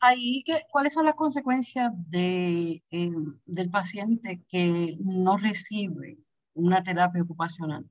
Ahí, 0.00 0.44
¿cuáles 0.70 0.94
son 0.94 1.04
las 1.06 1.14
consecuencias 1.14 1.92
de, 2.08 2.82
eh, 2.90 3.10
del 3.46 3.70
paciente 3.70 4.42
que 4.48 4.96
no 5.00 5.36
recibe 5.36 6.18
una 6.54 6.82
terapia 6.82 7.22
ocupacional? 7.22 7.88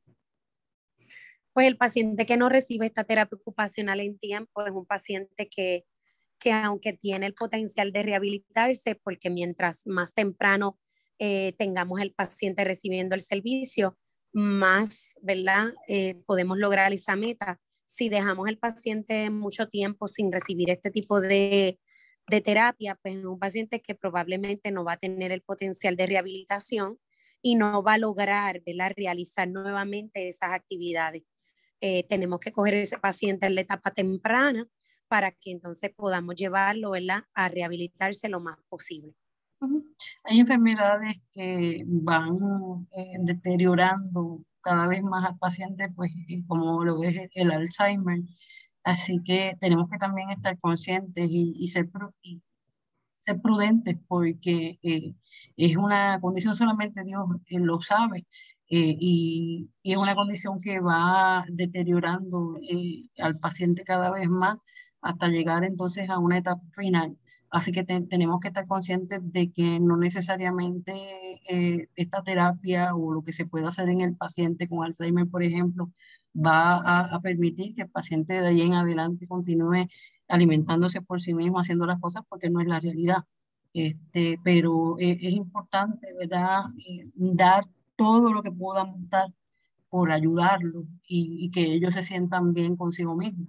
Pues 1.54 1.68
el 1.68 1.78
paciente 1.78 2.26
que 2.26 2.38
no 2.38 2.50
recibe 2.50 2.86
esta 2.86 3.04
terapia 3.04 3.38
ocupacional 3.38 4.00
en 4.00 4.18
tiempo 4.20 4.66
es 4.66 4.72
un 4.72 4.86
paciente 4.86 5.50
que, 5.50 5.86
que 6.40 6.52
aunque 6.52 6.94
tiene 6.94 7.26
el 7.26 7.34
potencial 7.34 7.92
de 7.92 8.04
rehabilitarse, 8.04 8.96
porque 8.96 9.30
mientras 9.30 9.82
más 9.86 10.14
temprano 10.14 10.78
eh, 11.20 11.54
tengamos 11.58 12.00
el 12.02 12.14
paciente 12.14 12.64
recibiendo 12.64 13.16
el 13.16 13.22
servicio, 13.22 13.98
más, 14.34 15.18
¿verdad? 15.22 15.74
Eh, 15.88 16.22
podemos 16.26 16.58
lograr 16.58 16.94
esa 16.94 17.16
meta 17.16 17.60
si 17.88 18.10
dejamos 18.10 18.50
el 18.50 18.60
paciente 18.60 19.30
mucho 19.30 19.70
tiempo 19.70 20.08
sin 20.08 20.32
recibir 20.32 20.70
este 20.70 20.92
tipo 20.92 21.22
de, 21.22 21.80
de 22.28 22.42
terapia, 22.42 23.00
pues 23.02 23.16
es 23.16 23.26
un 23.26 23.40
paciente 23.40 23.82
que 23.82 23.96
probablemente 23.96 24.72
no 24.72 24.84
va 24.84 24.94
a 24.94 24.98
tener 24.98 25.32
el 25.32 25.42
potencial 25.42 25.96
de 25.96 26.06
rehabilitación 26.06 27.00
y 27.42 27.56
no 27.56 27.82
va 27.82 27.94
a 27.94 27.98
lograr 27.98 28.62
realizar 28.96 29.48
nuevamente 29.48 30.28
esas 30.28 30.52
actividades. 30.52 31.24
Eh, 31.80 32.04
tenemos 32.10 32.40
que 32.40 32.52
coger 32.52 32.74
ese 32.74 32.98
paciente 32.98 33.46
en 33.46 33.56
la 33.56 33.62
etapa 33.62 33.92
temprana 33.92 34.68
para 35.08 35.32
que 35.32 35.52
entonces 35.52 35.92
podamos 35.96 36.36
llevarlo 36.36 36.92
a 37.34 37.50
rehabilitarse 37.50 38.28
lo 38.28 38.42
más 38.42 38.58
posible. 38.68 39.14
Hay 40.26 40.40
enfermedades 40.40 41.18
que 41.32 41.84
van 41.86 42.36
eh, 42.92 43.16
deteriorando 43.20 44.44
cada 44.68 44.86
vez 44.88 45.02
más 45.02 45.24
al 45.26 45.38
paciente, 45.38 45.90
pues 45.96 46.12
como 46.46 46.84
lo 46.84 47.02
es 47.04 47.30
el 47.36 47.52
Alzheimer. 47.52 48.20
Así 48.84 49.22
que 49.24 49.56
tenemos 49.62 49.90
que 49.90 49.98
también 49.98 50.30
estar 50.30 50.60
conscientes 50.60 51.30
y, 51.32 51.68
ser, 51.70 51.90
ser 53.22 53.42
prudentes 53.42 53.98
porque 54.10 54.78
eh, 54.84 55.14
es 55.56 55.78
una 55.78 56.20
condición 56.20 56.54
solamente 56.54 57.04
Dios 57.06 57.26
lo 57.50 57.82
sabe 57.82 58.28
eh, 58.70 58.96
y, 59.00 59.70
y, 59.84 59.92
es 59.94 59.98
una 59.98 60.16
condición 60.16 60.60
que 60.60 60.82
va 60.82 61.46
deteriorando 61.50 62.58
eh, 62.62 63.10
al 63.20 63.40
paciente 63.40 63.84
cada 63.86 64.12
vez 64.12 64.28
más 64.30 64.58
hasta 65.02 65.30
llegar 65.30 65.64
entonces 65.64 66.10
a 66.10 66.20
una 66.20 66.40
etapa 66.40 66.64
final. 66.76 67.18
Así 67.50 67.72
que 67.72 67.84
tenemos 67.84 68.40
que 68.42 68.50
estar 68.50 68.68
conscientes 68.68 69.20
de 69.24 69.52
que 69.52 69.80
no 69.80 69.96
necesariamente 69.98 70.92
eh, 71.50 71.88
esta 71.96 72.22
terapia 72.22 72.94
o 72.94 73.14
lo 73.14 73.24
que 73.24 73.32
se 73.32 73.46
puede 73.46 73.66
hacer 73.66 73.88
en 73.90 74.02
el 74.02 74.16
paciente 74.18 74.68
con 74.68 74.84
Alzheimer, 74.84 75.28
por 75.28 75.44
ejemplo, 75.44 75.92
va 76.36 76.78
a, 77.14 77.20
permitir 77.22 77.76
que 77.76 77.84
el 77.84 77.90
paciente 77.90 78.34
de 78.34 78.48
ahí 78.48 78.62
en 78.62 78.74
adelante 78.74 79.28
continúe 79.28 79.88
alimentándose 80.28 81.02
por 81.02 81.22
sí 81.22 81.34
mismo, 81.34 81.60
haciendo 81.60 81.86
las 81.86 82.00
cosas 82.00 82.24
porque 82.30 82.50
no 82.50 82.60
es 82.62 82.68
la 82.68 82.80
realidad. 82.80 83.24
Este, 83.74 84.40
pero 84.44 84.98
es, 85.00 85.22
importante, 85.34 86.10
eh, 86.10 87.10
dar 87.16 87.64
todo 87.96 88.34
lo 88.34 88.42
que 88.44 88.52
podamos 88.52 89.10
dar 89.10 89.34
por 89.90 90.12
ayudarlo 90.12 90.86
y, 91.08 91.46
y, 91.46 91.52
que 91.52 91.62
ellos 91.74 91.94
se 91.94 92.04
sientan 92.04 92.54
bien 92.54 92.76
consigo 92.76 93.16
mismos. 93.16 93.48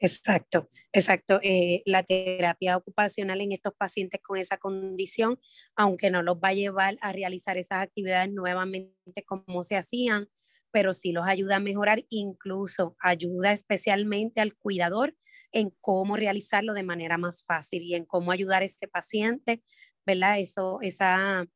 Exacto, 0.00 0.68
exacto. 0.92 1.38
Eh, 1.42 1.82
la 1.86 2.02
terapia 2.02 2.76
ocupacional 2.76 3.40
en 3.40 3.52
estos 3.52 3.72
pacientes 3.74 4.20
con 4.22 4.38
esa 4.38 4.56
condición, 4.58 5.38
aunque 5.76 6.10
no 6.10 6.22
los 6.22 6.36
va 6.36 6.48
a 6.48 6.52
llevar 6.54 6.96
a 7.00 7.12
realizar 7.12 7.56
esas 7.56 7.82
actividades 7.82 8.30
nuevamente 8.32 8.92
como 9.26 9.62
se 9.62 9.76
hacían, 9.76 10.28
pero 10.72 10.92
sí 10.92 11.12
los 11.12 11.26
ayuda 11.26 11.56
a 11.56 11.60
mejorar, 11.60 12.04
incluso 12.10 12.96
ayuda 13.00 13.52
especialmente 13.52 14.40
al 14.40 14.54
cuidador 14.56 15.14
en 15.52 15.70
cómo 15.80 16.16
realizarlo 16.16 16.74
de 16.74 16.82
manera 16.82 17.16
más 17.16 17.44
fácil 17.44 17.82
y 17.82 17.94
en 17.94 18.04
cómo 18.04 18.32
ayudar 18.32 18.62
a 18.62 18.64
este 18.64 18.88
paciente, 18.88 19.62
¿verdad? 20.04 20.40
Eso, 20.40 20.80
esa, 20.82 21.46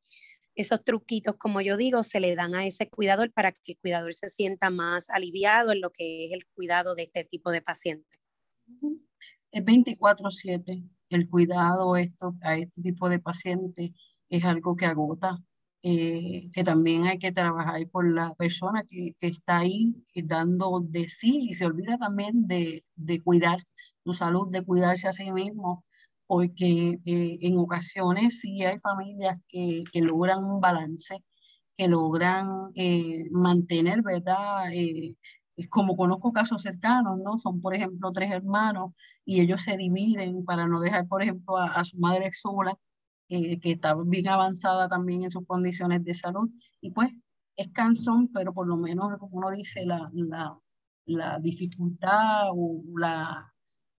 esos 0.57 0.85
truquitos, 0.85 1.37
como 1.38 1.61
yo 1.62 1.77
digo, 1.77 2.03
se 2.05 2.20
le 2.20 2.37
dan 2.37 2.55
a 2.55 2.66
ese 2.66 2.88
cuidador 2.90 3.33
para 3.33 3.53
que 3.53 3.72
el 3.72 3.79
cuidador 3.79 4.14
se 4.14 4.31
sienta 4.31 4.70
más 4.70 5.11
aliviado 5.11 5.72
en 5.72 5.81
lo 5.81 5.90
que 5.92 6.27
es 6.27 6.33
el 6.33 6.46
cuidado 6.55 6.94
de 6.94 7.05
este 7.05 7.24
tipo 7.24 7.51
de 7.53 7.62
pacientes. 7.62 8.18
Es 9.50 9.64
24/7. 9.64 10.83
El 11.11 11.28
cuidado 11.28 11.96
esto, 11.96 12.37
a 12.42 12.57
este 12.57 12.83
tipo 12.83 13.09
de 13.09 13.18
pacientes 13.18 13.92
es 14.28 14.44
algo 14.44 14.76
que 14.76 14.87
agota, 14.87 15.38
eh, 15.83 16.50
que 16.52 16.64
también 16.64 17.04
hay 17.07 17.18
que 17.18 17.33
trabajar 17.33 17.88
por 17.90 18.12
la 18.12 18.35
persona 18.35 18.85
que, 18.90 19.14
está 19.20 19.59
ahí 19.59 19.94
dando 20.14 20.81
de 20.85 21.09
sí 21.09 21.48
y 21.50 21.54
se 21.54 21.66
olvida 21.66 21.98
también 21.98 22.46
de, 22.46 22.85
de 22.96 23.22
cuidar 23.22 23.59
su 24.04 24.12
salud, 24.12 24.48
de 24.50 24.64
cuidarse 24.64 25.09
a 25.09 25.12
sí 25.12 25.31
mismo, 25.33 25.85
porque 26.26 26.98
eh, 27.07 27.38
en 27.40 27.59
ocasiones 27.59 28.40
sí 28.40 28.62
hay 28.64 28.78
familias 28.81 29.40
que, 29.48 29.83
que 29.92 30.00
logran 30.02 30.44
un 30.44 30.61
balance, 30.61 31.24
que 31.76 31.88
logran 31.88 32.70
eh, 32.74 33.24
mantener, 33.31 34.02
¿verdad? 34.02 34.66
Como 35.66 35.97
conozco 35.97 36.33
casos 36.33 36.62
cercanos, 36.62 37.18
¿no? 37.18 37.38
Son, 37.38 37.61
por 37.61 37.75
ejemplo, 37.75 38.12
tres 38.12 38.31
hermanos 38.31 38.92
y 39.25 39.40
ellos 39.40 39.62
se 39.62 39.77
dividen 39.77 40.44
para 40.44 40.66
no 40.68 40.81
dejar, 40.81 41.09
por 41.09 41.23
ejemplo, 41.23 41.57
a, 41.57 41.83
su 41.85 41.99
madre 41.99 42.31
sola, 42.33 42.79
eh, 43.29 43.59
que 43.59 43.73
está 43.73 43.97
bien 44.07 44.29
avanzada 44.29 44.88
también 44.88 45.25
en 45.25 45.31
sus 45.31 45.47
condiciones 45.47 46.05
de 46.05 46.14
salud. 46.14 46.49
Y 46.81 46.92
pues 46.92 47.11
es 47.57 47.68
cansón, 47.73 48.29
pero 48.33 48.55
por 48.55 48.68
lo 48.68 48.77
menos, 48.77 49.18
como 49.18 49.38
uno 49.38 49.51
dice, 49.51 49.85
la, 49.85 50.09
la, 50.14 50.57
la 51.07 51.38
dificultad 51.40 52.51
o 52.53 52.83
la, 52.97 53.53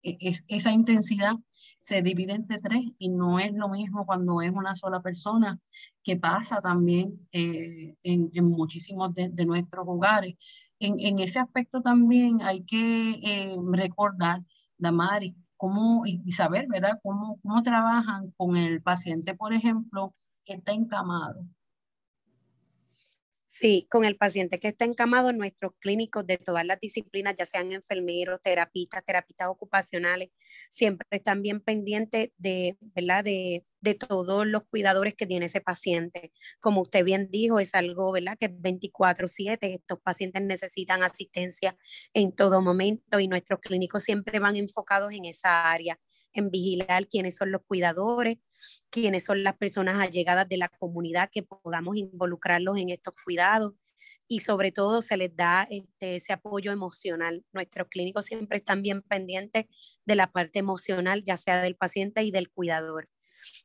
e, 0.03 0.16
es, 0.21 0.44
esa 0.49 0.73
intensidad 0.73 1.35
se 1.79 2.03
divide 2.03 2.35
entre 2.35 2.59
tres 2.59 2.85
y 2.99 3.09
no 3.09 3.38
es 3.38 3.53
lo 3.53 3.68
mismo 3.68 4.07
cuando 4.07 4.42
es 4.42 4.51
una 4.53 4.75
sola 4.75 5.01
persona, 5.01 5.59
que 6.03 6.16
pasa 6.16 6.61
también 6.61 7.29
eh, 7.33 7.97
en, 8.03 8.31
en, 8.33 8.44
muchísimos 8.47 9.14
de, 9.14 9.29
de 9.29 9.47
nuestros 9.47 9.85
hogares 9.87 10.35
en, 10.81 11.19
ese 11.19 11.38
aspecto 11.41 11.83
también 11.83 12.43
hay 12.43 12.64
que 12.64 13.11
eh, 13.23 13.57
recordar, 13.73 14.43
Damari, 14.77 15.37
cómo, 15.57 16.05
y, 16.07 16.33
saber, 16.33 16.67
¿verdad?, 16.69 16.99
cómo, 17.03 17.38
cómo 17.43 17.62
trabajan 17.62 18.33
con 18.37 18.57
el 18.57 18.83
paciente, 18.83 19.35
por 19.35 19.53
ejemplo, 19.53 20.14
que 20.45 20.55
está 20.55 20.73
encamado. 20.73 21.45
Sí, 23.61 23.88
con 23.90 24.05
el 24.05 24.16
paciente 24.16 24.61
que 24.61 24.68
está 24.68 24.85
encamado, 24.85 25.33
nuestros 25.33 25.73
clínicos 25.81 26.25
de 26.27 26.38
todas 26.38 26.64
las 26.64 26.79
disciplinas, 26.79 27.35
ya 27.37 27.44
sean 27.44 27.73
enfermeros, 27.73 28.40
terapistas, 28.40 29.05
terapistas 29.05 29.49
ocupacionales, 29.49 30.31
siempre 30.71 31.07
están 31.11 31.42
bien 31.42 31.61
pendientes 31.61 32.31
de, 32.37 32.77
¿verdad? 32.81 33.25
De, 33.25 33.64
de 33.81 33.94
todos 33.94 34.47
los 34.47 34.62
cuidadores 34.71 35.14
que 35.16 35.27
tiene 35.27 35.47
ese 35.47 35.61
paciente. 35.61 36.33
Como 36.61 36.83
usted 36.83 37.05
bien 37.05 37.31
dijo, 37.33 37.59
es 37.59 37.75
algo, 37.75 38.12
¿verdad? 38.12 38.37
Que 38.38 38.47
es 38.47 38.53
24/7, 38.61 39.75
estos 39.75 39.99
pacientes 40.01 40.42
necesitan 40.42 41.03
asistencia 41.03 41.77
en 42.14 42.31
todo 42.33 42.62
momento 42.62 43.18
y 43.18 43.27
nuestros 43.27 43.59
clínicos 43.61 44.05
siempre 44.05 44.38
van 44.38 44.55
enfocados 44.57 45.12
en 45.12 45.25
esa 45.25 45.68
área, 45.73 45.99
en 46.33 46.51
vigilar 46.51 47.07
quiénes 47.07 47.37
son 47.37 47.53
los 47.53 47.62
cuidadores, 47.67 48.38
quiénes 48.91 49.25
son 49.25 49.43
las 49.43 49.57
personas 49.57 49.99
allegadas 49.99 50.49
de 50.49 50.57
la 50.57 50.69
comunidad 50.69 51.31
que 51.33 51.43
podamos 51.43 51.97
involucrarlos 51.97 52.79
en 52.79 52.91
estos 52.91 53.14
cuidados 53.25 53.75
y 54.29 54.41
sobre 54.41 54.73
todo 54.73 55.03
se 55.03 55.17
les 55.17 55.35
da 55.35 55.67
este, 55.71 56.17
ese 56.17 56.33
apoyo 56.33 56.71
emocional. 56.73 57.45
Nuestros 57.53 57.88
clínicos 57.88 58.27
siempre 58.27 58.59
están 58.59 58.83
bien 58.83 59.03
pendientes 59.03 59.67
de 60.05 60.14
la 60.14 60.31
parte 60.31 60.59
emocional, 60.59 61.25
ya 61.25 61.37
sea 61.37 61.62
del 61.62 61.77
paciente 61.77 62.23
y 62.23 62.31
del 62.31 62.51
cuidador. 62.51 63.09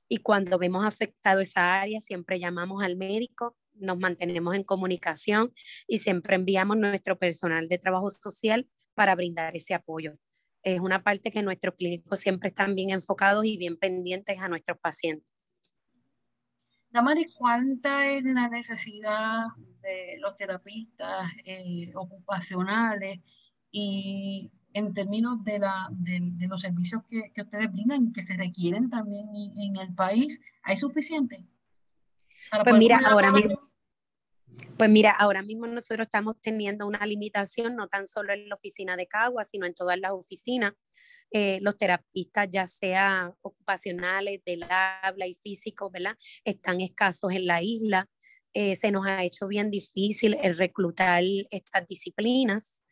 Y 0.08 0.17
cuando 0.17 0.58
vemos 0.58 0.86
afectado 0.86 1.41
esa 1.41 1.82
área, 1.82 1.99
siempre 1.99 2.39
llamamos 2.39 2.84
al 2.84 2.95
médico, 2.95 3.58
nos 3.73 3.97
mantenemos 3.97 4.56
en 4.56 4.63
comunicación 4.63 5.54
y 5.88 5.99
siempre 5.99 6.36
enviamos 6.36 6.78
nuestro 6.78 7.17
personal 7.17 7.67
de 7.67 7.80
trabajo 7.80 8.10
social 8.10 8.69
para 8.93 9.15
brindar 9.15 9.56
ese 9.56 9.73
apoyo 9.73 10.17
es 10.63 10.80
una 10.80 11.04
parte 11.04 11.32
que 11.32 11.43
nuestros 11.43 11.76
clínicos 11.76 12.19
siempre 12.19 12.49
están 12.49 12.73
bien 12.76 12.89
enfocados 12.89 13.45
y 13.45 13.58
bien 13.58 13.78
pendientes 13.78 14.39
a 14.39 14.47
nuestros 14.47 14.80
pacientes. 14.80 15.28
Damari, 16.89 17.26
¿cuánta 17.36 18.08
es 18.08 18.23
la 18.23 18.47
necesidad 18.49 19.47
de 19.82 20.17
los 20.19 20.38
terapistas 20.38 21.32
eh, 21.43 21.91
ocupacionales 21.95 23.19
y 23.71 24.52
en 24.73 24.93
términos 24.93 25.43
de, 25.43 25.60
la, 25.60 25.88
de, 25.91 26.47
los 26.47 26.62
servicios 26.62 27.02
que, 27.10 27.32
que, 27.34 27.41
ustedes 27.41 27.71
brindan 27.71 28.04
y 28.04 28.13
que 28.13 28.21
se 28.21 28.36
requieren 28.36 28.89
también 28.89 29.28
en, 29.58 29.76
el 29.76 29.93
país? 29.95 30.39
¿Hay 30.63 30.78
suficiente? 30.78 31.45
pues 32.63 32.78
mira, 32.78 32.99
ahora 33.10 33.32
mismo 33.32 33.60
pues 34.78 34.89
mira, 34.89 35.12
ahora 35.12 35.41
mismo 35.41 35.67
nosotros 35.67 36.08
estamos 36.08 36.36
teniendo 36.41 36.86
una 36.88 37.06
limitación 37.06 37.76
no 37.76 37.88
tan 37.88 38.08
solo 38.08 38.34
en 38.34 38.49
la 38.49 38.56
oficina 38.56 38.95
de 38.95 39.08
Cagua, 39.08 39.43
sino 39.43 39.65
en 39.65 39.73
todas 39.73 39.97
las 39.99 40.12
oficinas. 40.12 40.73
Eh, 41.32 41.60
los 41.62 41.78
terapistas, 41.78 42.47
ya 42.52 42.67
sea 42.67 43.34
ocupacionales, 43.41 44.43
del 44.45 44.63
habla 44.69 45.26
y 45.26 45.34
físicos, 45.34 45.91
¿verdad? 45.91 46.15
Están 46.45 46.82
escasos 46.82 47.32
en 47.34 47.47
la 47.47 47.62
isla. 47.63 48.10
Eh, 48.54 48.76
se 48.76 48.91
nos 48.91 49.08
ha 49.08 49.23
hecho 49.23 49.47
bien 49.47 49.71
difícil 49.71 50.38
el 50.43 50.58
reclutar 50.58 51.23
estas 51.49 51.88
disciplinas. 51.88 52.84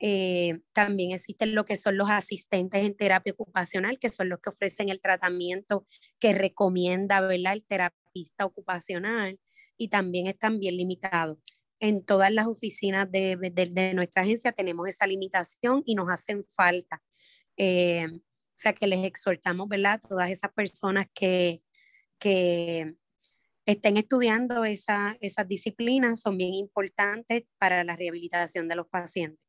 Eh, 0.00 0.58
también 0.72 1.12
existen 1.12 1.54
lo 1.54 1.64
que 1.64 1.76
son 1.76 1.96
los 1.96 2.10
asistentes 2.10 2.84
en 2.84 2.96
terapia 2.96 3.32
ocupacional, 3.32 3.98
que 4.00 4.08
son 4.08 4.28
los 4.28 4.40
que 4.40 4.50
ofrecen 4.50 4.88
el 4.88 5.00
tratamiento 5.00 5.86
que 6.18 6.34
recomienda 6.34 7.20
¿verdad? 7.20 7.52
el 7.52 7.64
terapista 7.64 8.44
ocupacional 8.44 9.38
y 9.76 9.88
también 9.88 10.26
están 10.26 10.58
bien 10.58 10.76
limitados. 10.76 11.38
En 11.80 12.04
todas 12.04 12.32
las 12.32 12.46
oficinas 12.46 13.10
de, 13.10 13.36
de, 13.36 13.94
nuestra 13.94 14.22
agencia 14.22 14.52
tenemos 14.52 14.88
esa 14.88 15.06
limitación 15.06 15.82
y 15.84 15.94
nos 15.94 16.08
hacen 16.08 16.44
falta. 16.54 17.02
Eh, 17.56 18.06
o 18.06 18.56
sea 18.56 18.72
que 18.72 18.86
les 18.86 19.04
exhortamos, 19.04 19.68
¿verdad? 19.68 20.00
Todas 20.08 20.30
esas 20.30 20.52
personas 20.52 21.06
que, 21.12 21.62
que 22.18 22.94
estén 23.66 23.96
estudiando 23.96 24.64
esa, 24.64 25.16
esas 25.20 25.48
disciplinas 25.48 26.20
son 26.20 26.36
bien 26.36 26.54
importantes 26.54 27.44
para 27.58 27.82
la 27.84 27.96
rehabilitación 27.96 28.68
de 28.68 28.76
los 28.76 28.88
pacientes. 28.88 29.40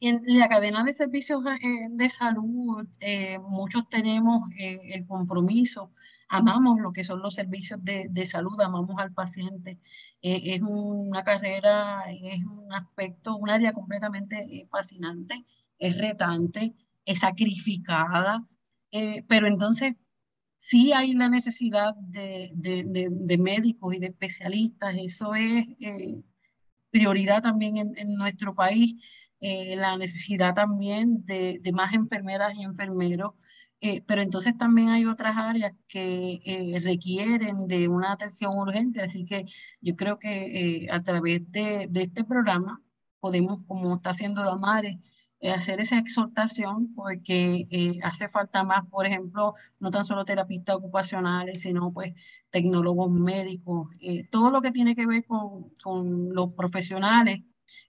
En 0.00 0.22
la 0.26 0.48
cadena 0.48 0.84
de 0.84 0.92
servicios 0.94 1.42
eh, 1.46 1.88
de 1.90 2.08
salud, 2.08 2.86
eh, 3.00 3.38
muchos 3.38 3.88
tenemos 3.88 4.42
el 4.58 5.06
compromiso. 5.06 5.92
Amamos 6.28 6.80
lo 6.80 6.92
que 6.92 7.04
son 7.04 7.20
los 7.20 7.34
servicios 7.34 7.84
de, 7.84 8.06
de 8.10 8.26
salud, 8.26 8.60
amamos 8.60 8.96
al 8.98 9.12
paciente. 9.12 9.78
Eh, 10.22 10.54
es 10.54 10.62
una 10.62 11.22
carrera, 11.22 12.02
es 12.10 12.42
un 12.44 12.72
aspecto, 12.72 13.36
un 13.36 13.50
área 13.50 13.72
completamente 13.72 14.38
eh, 14.38 14.66
fascinante, 14.70 15.44
es 15.78 15.98
retante, 15.98 16.74
es 17.04 17.20
sacrificada, 17.20 18.46
eh, 18.90 19.22
pero 19.28 19.46
entonces 19.46 19.94
sí 20.58 20.92
hay 20.92 21.12
la 21.12 21.28
necesidad 21.28 21.94
de, 21.96 22.50
de, 22.54 23.08
de, 23.10 23.38
médicos 23.38 23.94
y 23.94 23.98
de 23.98 24.06
especialistas, 24.06 24.94
eso 24.98 25.34
es 25.34 25.66
prioridad 26.94 27.42
también 27.42 27.76
en, 27.78 27.98
en 27.98 28.14
nuestro 28.14 28.54
país, 28.54 28.94
la 29.40 29.98
necesidad 29.98 30.54
también 30.54 31.26
de, 31.26 31.60
más 31.74 31.92
enfermeras 31.92 32.56
y 32.56 32.62
enfermeros. 32.62 33.32
Eh, 33.80 34.02
pero 34.06 34.22
entonces 34.22 34.56
también 34.56 34.88
hay 34.88 35.04
otras 35.04 35.36
áreas 35.36 35.72
que 35.88 36.40
eh, 36.46 36.80
requieren 36.80 37.66
de 37.68 37.86
una 37.88 38.12
atención 38.12 38.56
urgente, 38.56 39.02
así 39.02 39.26
que 39.26 39.44
yo 39.82 39.94
creo 39.94 40.18
que 40.18 40.84
eh, 40.84 40.88
a 40.90 41.02
través 41.02 41.42
de, 41.52 41.86
de, 41.90 42.02
este 42.04 42.24
programa 42.24 42.80
podemos, 43.20 43.58
como 43.66 43.96
está 43.96 44.10
haciendo 44.10 44.42
Damares, 44.42 44.96
hacer 45.52 45.80
esa 45.80 45.98
exhortación 45.98 46.94
porque 46.94 47.98
hace 48.02 48.28
falta 48.28 48.64
más, 48.64 48.86
por 48.88 49.06
ejemplo, 49.06 49.54
no 49.78 49.90
tan 49.90 50.04
solo 50.04 50.24
terapistas 50.24 50.76
ocupacionales, 50.76 51.62
sino 51.62 51.92
pues 51.92 52.14
tecnólogos 52.50 53.10
médicos, 53.10 53.88
todo 54.30 54.50
lo 54.50 54.62
que 54.62 54.70
tiene 54.70 54.94
que 54.94 55.06
ver 55.06 55.24
con, 55.26 55.70
con 55.82 56.34
los 56.34 56.54
profesionales 56.54 57.42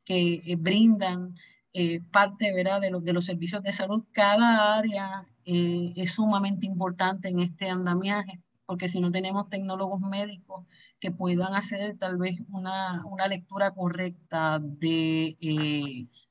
que 0.04 0.41
eh, 0.46 0.56
brindan 0.58 1.36
eh, 1.74 2.02
parte 2.12 2.54
¿verdad? 2.54 2.80
De, 2.80 2.91
de, 3.02 3.13
los 3.13 3.26
servicios 3.26 3.62
de 3.62 3.74
salud. 3.74 4.06
Cada 4.12 4.78
área 4.78 5.28
es 5.44 6.13
sumamente 6.13 6.65
importante 6.65 7.28
en 7.28 7.39
este 7.39 7.70
andamiaje, 7.70 8.41
porque 8.65 8.88
si 8.88 8.99
no 8.99 9.12
tenemos 9.12 9.49
tecnólogos 9.49 10.01
médicos 10.01 10.65
que 10.99 11.12
puedan 11.12 11.56
hacer 11.56 11.97
tal 11.97 12.17
vez 12.17 12.39
una, 12.51 13.06
una 13.06 13.28
lectura 13.28 13.71
correcta 13.71 14.60
de, 14.62 15.38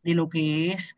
de 0.03 0.14
lo 0.14 0.29
que 0.29 0.73
es 0.73 0.97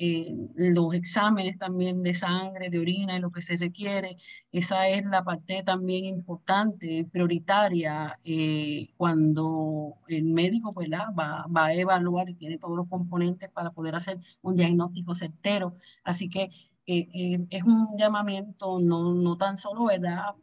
eh, 0.00 0.32
los 0.54 0.94
exámenes 0.94 1.58
también 1.58 2.04
de 2.04 2.14
sangre, 2.14 2.70
de 2.70 2.78
orina 2.78 3.16
y 3.16 3.20
lo 3.20 3.32
que 3.32 3.42
se 3.42 3.56
requiere. 3.56 4.16
Esa 4.52 4.88
es 4.88 5.04
la 5.04 5.24
parte 5.24 5.64
también 5.64 6.04
importante, 6.04 7.04
prioritaria, 7.10 8.16
eh, 8.24 8.90
cuando 8.96 9.96
el 10.06 10.24
médico 10.24 10.72
pues, 10.72 10.88
va, 10.88 11.46
va, 11.48 11.66
a 11.66 11.74
evaluar 11.74 12.28
y 12.28 12.34
tiene 12.34 12.58
todos 12.58 12.76
los 12.76 12.88
componentes 12.88 13.50
para 13.50 13.72
poder 13.72 13.96
hacer 13.96 14.18
un 14.40 14.54
diagnóstico 14.54 15.16
certero. 15.16 15.74
Así 16.04 16.28
que 16.28 16.42
eh, 16.44 16.50
es 16.88 17.62
un 17.64 17.96
llamamiento 17.98 18.78
no, 18.80 19.14
no 19.14 19.36
tan 19.36 19.58
solo 19.58 19.86
¿verdad? 19.86 20.34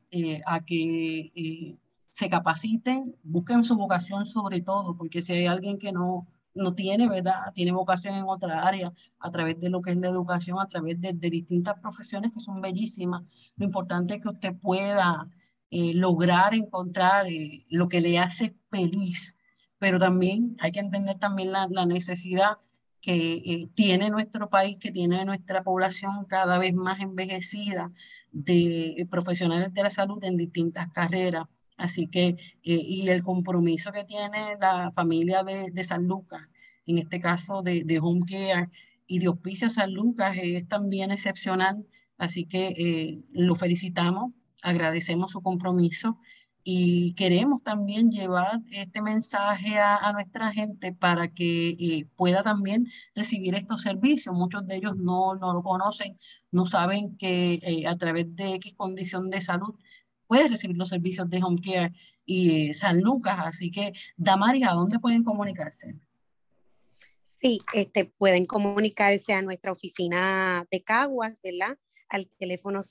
a 0.46 0.66
que 0.66 1.78
se 2.10 2.30
capaciten, 2.30 3.16
busquen 3.24 3.64
su 3.64 3.76
vocación 3.76 4.26
sobre 4.26 4.62
todo, 4.62 4.96
porque 4.96 5.22
si 5.22 5.34
hay 5.34 5.48
alguien 5.48 5.78
que 5.78 5.92
no 5.92 6.28
no 6.56 6.74
tiene, 6.74 7.08
¿verdad? 7.08 7.54
Tiene 7.54 7.74
vocación 7.74 8.16
en 8.16 8.24
otra 8.28 8.66
área 8.66 8.94
a 9.20 9.30
través 9.30 9.60
de 9.60 9.70
lo 9.70 9.82
que 9.82 9.92
es 9.92 9.98
la 9.98 10.08
educación, 10.08 10.60
a 10.60 10.68
través 10.68 11.00
de, 11.00 11.14
distintas 11.14 11.80
profesiones 11.80 12.32
que 12.32 12.40
son 12.40 12.62
bellísimas. 12.62 13.24
Lo 13.58 13.66
importante 13.66 14.16
es 14.16 14.22
que 14.22 14.30
usted 14.30 14.56
pueda 14.56 15.28
eh, 15.70 15.94
lograr 15.94 16.56
encontrar 16.56 17.28
eh, 17.28 17.66
lo 17.70 17.90
que 17.90 18.02
le 18.02 18.18
hace 18.18 18.56
feliz, 18.72 19.38
pero 19.78 20.00
también 20.00 20.56
hay 20.60 20.72
que 20.72 20.80
entender 20.80 21.20
también 21.20 21.52
la, 21.52 21.68
necesidad 21.86 22.58
que 23.06 23.34
eh, 23.46 23.70
tiene 23.76 24.10
nuestro 24.10 24.50
país, 24.50 24.78
que 24.80 24.92
tiene 24.92 25.24
nuestra 25.26 25.64
población 25.64 26.26
cada 26.28 26.58
vez 26.58 26.74
más 26.74 27.00
envejecida 27.00 27.92
de 28.32 29.08
profesionales 29.12 29.72
de 29.74 29.84
la 29.84 29.92
salud 29.92 30.24
en 30.24 30.38
distintas 30.38 30.92
carreras 30.92 31.46
Así 31.78 32.08
que, 32.08 32.28
eh, 32.28 32.36
y 32.64 33.10
el 33.10 33.22
compromiso 33.22 33.92
que 33.92 34.06
tiene 34.06 34.58
la 34.60 34.92
familia 34.92 35.44
de, 35.44 35.72
de 35.72 35.84
San 35.84 36.08
Lucas, 36.08 36.42
en 36.86 36.98
este 36.98 37.20
caso 37.20 37.62
de, 37.62 37.84
de 37.84 38.00
Home 38.00 38.22
Care 38.26 38.70
y 39.08 39.20
de 39.20 39.28
Hospicio 39.28 39.70
San 39.70 39.94
Lucas, 39.94 40.38
es 40.42 40.68
también 40.68 41.12
excepcional. 41.12 41.86
Así 42.18 42.46
que 42.46 42.68
eh, 42.78 43.24
lo 43.32 43.56
felicitamos, 43.56 44.32
agradecemos 44.62 45.32
su 45.32 45.42
compromiso 45.42 46.18
y 46.68 47.14
queremos 47.14 47.62
también 47.62 48.10
llevar 48.10 48.60
este 48.72 49.00
mensaje 49.00 49.78
a, 49.78 50.12
nuestra 50.14 50.52
gente 50.52 50.92
para 50.92 51.28
que 51.28 51.70
eh, 51.70 52.08
pueda 52.16 52.42
también 52.42 52.88
recibir 53.14 53.54
estos 53.54 53.84
servicios. 53.84 54.36
Muchos 54.36 54.66
de 54.66 54.78
ellos 54.78 54.98
no, 54.98 55.36
no 55.36 55.54
lo 55.54 55.62
conocen, 55.62 56.18
no 56.52 56.66
saben 56.66 57.18
que 57.18 57.86
a 57.88 57.96
través 57.98 58.36
de 58.36 58.56
X 58.56 58.74
condición 58.74 59.30
de 59.30 59.42
salud 59.42 59.76
puede 60.26 60.50
recibir 60.50 60.76
los 60.76 60.90
servicios 60.90 61.30
de 61.30 61.44
Home 61.44 61.62
Care 61.62 61.94
y 62.26 62.74
San 62.74 63.00
Lucas. 63.00 63.38
Así 63.44 63.70
que, 63.70 63.94
Damaris, 64.18 64.66
¿a 64.66 64.72
dónde 64.72 64.98
pueden 64.98 65.24
comunicarse? 65.24 65.96
Sí, 67.42 67.60
este, 67.74 68.06
pueden 68.06 68.46
comunicarse 68.46 69.34
a 69.34 69.44
nuestra 69.44 69.72
oficina 69.72 70.66
de 70.72 70.82
Caguas, 70.82 71.42
¿verdad? 71.44 71.78
Al 72.10 72.28
teléfono 72.40 72.82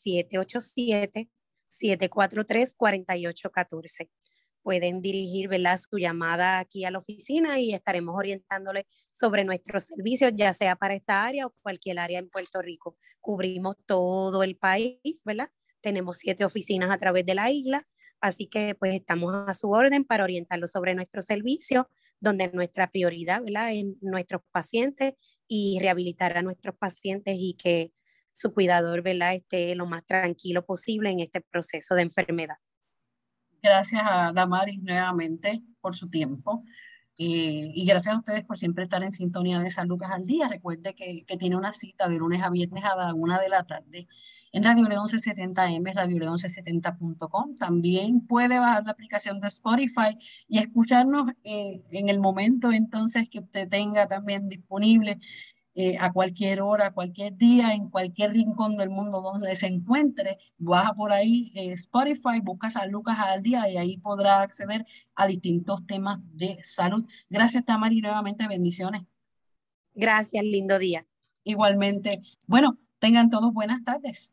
787-743-4814. 1.80 4.10
Pueden 4.62 5.02
dirigir 5.02 5.48
¿verdad? 5.48 5.78
su 5.78 5.98
llamada 5.98 6.58
aquí 6.58 6.86
a 6.86 6.90
la 6.90 6.96
oficina 6.98 7.60
y 7.60 7.74
estaremos 7.74 8.16
orientándole 8.16 8.86
sobre 9.12 9.44
nuestros 9.44 9.84
servicios, 9.84 10.32
ya 10.34 10.54
sea 10.54 10.76
para 10.76 10.94
esta 10.94 11.22
área 11.24 11.46
o 11.46 11.54
cualquier 11.60 11.98
área 11.98 12.18
en 12.18 12.30
Puerto 12.30 12.62
Rico. 12.62 12.96
Cubrimos 13.20 13.76
todo 13.84 14.42
el 14.42 14.56
país, 14.56 15.20
¿verdad? 15.24 15.50
Tenemos 15.82 16.16
siete 16.16 16.46
oficinas 16.46 16.90
a 16.90 16.96
través 16.96 17.26
de 17.26 17.34
la 17.34 17.50
isla, 17.50 17.86
así 18.22 18.46
que 18.46 18.74
pues 18.74 18.94
estamos 18.94 19.34
a 19.34 19.52
su 19.52 19.70
orden 19.70 20.04
para 20.04 20.24
orientarlo 20.24 20.66
sobre 20.66 20.94
nuestro 20.94 21.20
servicio, 21.20 21.90
donde 22.20 22.50
nuestra 22.52 22.90
prioridad 22.90 23.42
¿verdad? 23.42 23.72
es 23.72 23.84
nuestros 24.00 24.40
pacientes 24.50 25.12
y 25.46 25.78
rehabilitar 25.78 26.38
a 26.38 26.42
nuestros 26.42 26.74
pacientes 26.76 27.36
y 27.38 27.52
que 27.54 27.92
su 28.34 28.52
cuidador 28.52 29.02
¿verdad? 29.02 29.34
esté 29.34 29.74
lo 29.74 29.86
más 29.86 30.04
tranquilo 30.04 30.66
posible 30.66 31.10
en 31.10 31.20
este 31.20 31.40
proceso 31.40 31.94
de 31.94 32.02
enfermedad. 32.02 32.56
Gracias 33.62 34.02
a 34.04 34.32
Damaris 34.34 34.82
nuevamente 34.82 35.62
por 35.80 35.94
su 35.94 36.10
tiempo. 36.10 36.64
Eh, 37.16 37.70
y 37.72 37.86
gracias 37.86 38.12
a 38.12 38.18
ustedes 38.18 38.44
por 38.44 38.58
siempre 38.58 38.84
estar 38.84 39.00
en 39.04 39.12
sintonía 39.12 39.60
de 39.60 39.70
San 39.70 39.86
Lucas 39.86 40.10
al 40.12 40.26
día. 40.26 40.48
Recuerde 40.48 40.94
que, 40.94 41.24
tiene 41.38 41.56
una 41.56 41.72
cita 41.72 42.08
de 42.08 42.16
lunes 42.16 42.42
a 42.42 42.50
viernes 42.50 42.82
a 42.84 42.96
la 42.96 43.14
una 43.14 43.40
de 43.40 43.48
la 43.48 43.62
tarde 43.64 44.08
en 44.52 44.64
Radio 44.64 44.88
Le 44.88 44.96
1170M, 44.96 45.94
radiole1170.com. 45.94 47.56
También 47.56 48.26
puede 48.26 48.58
bajar 48.58 48.84
la 48.84 48.92
aplicación 48.92 49.40
de 49.40 49.46
Spotify 49.46 50.18
y 50.48 50.58
escucharnos 50.58 51.30
eh, 51.44 51.82
en 51.90 52.08
el 52.08 52.18
momento 52.18 52.72
entonces 52.72 53.28
que 53.30 53.38
usted 53.38 53.68
tenga 53.68 54.08
también 54.08 54.48
disponible 54.48 55.20
eh, 55.74 55.96
a 55.98 56.12
cualquier 56.12 56.60
hora, 56.60 56.92
cualquier 56.92 57.36
día, 57.36 57.74
en 57.74 57.88
cualquier 57.90 58.32
rincón 58.32 58.76
del 58.76 58.90
mundo 58.90 59.20
donde 59.20 59.56
se 59.56 59.66
encuentre, 59.66 60.38
baja 60.56 60.94
por 60.94 61.12
ahí 61.12 61.52
eh, 61.54 61.72
Spotify, 61.72 62.40
busca 62.42 62.70
San 62.70 62.90
Lucas 62.90 63.18
al 63.18 63.42
día 63.42 63.68
y 63.68 63.76
ahí 63.76 63.98
podrá 63.98 64.40
acceder 64.42 64.86
a 65.14 65.26
distintos 65.26 65.84
temas 65.86 66.20
de 66.32 66.58
salud. 66.62 67.04
Gracias, 67.28 67.64
Tamari, 67.64 68.00
nuevamente 68.00 68.46
bendiciones. 68.46 69.02
Gracias, 69.94 70.44
lindo 70.44 70.78
día. 70.78 71.06
Igualmente. 71.42 72.20
Bueno, 72.46 72.78
tengan 72.98 73.30
todos 73.30 73.52
buenas 73.52 73.82
tardes. 73.84 74.32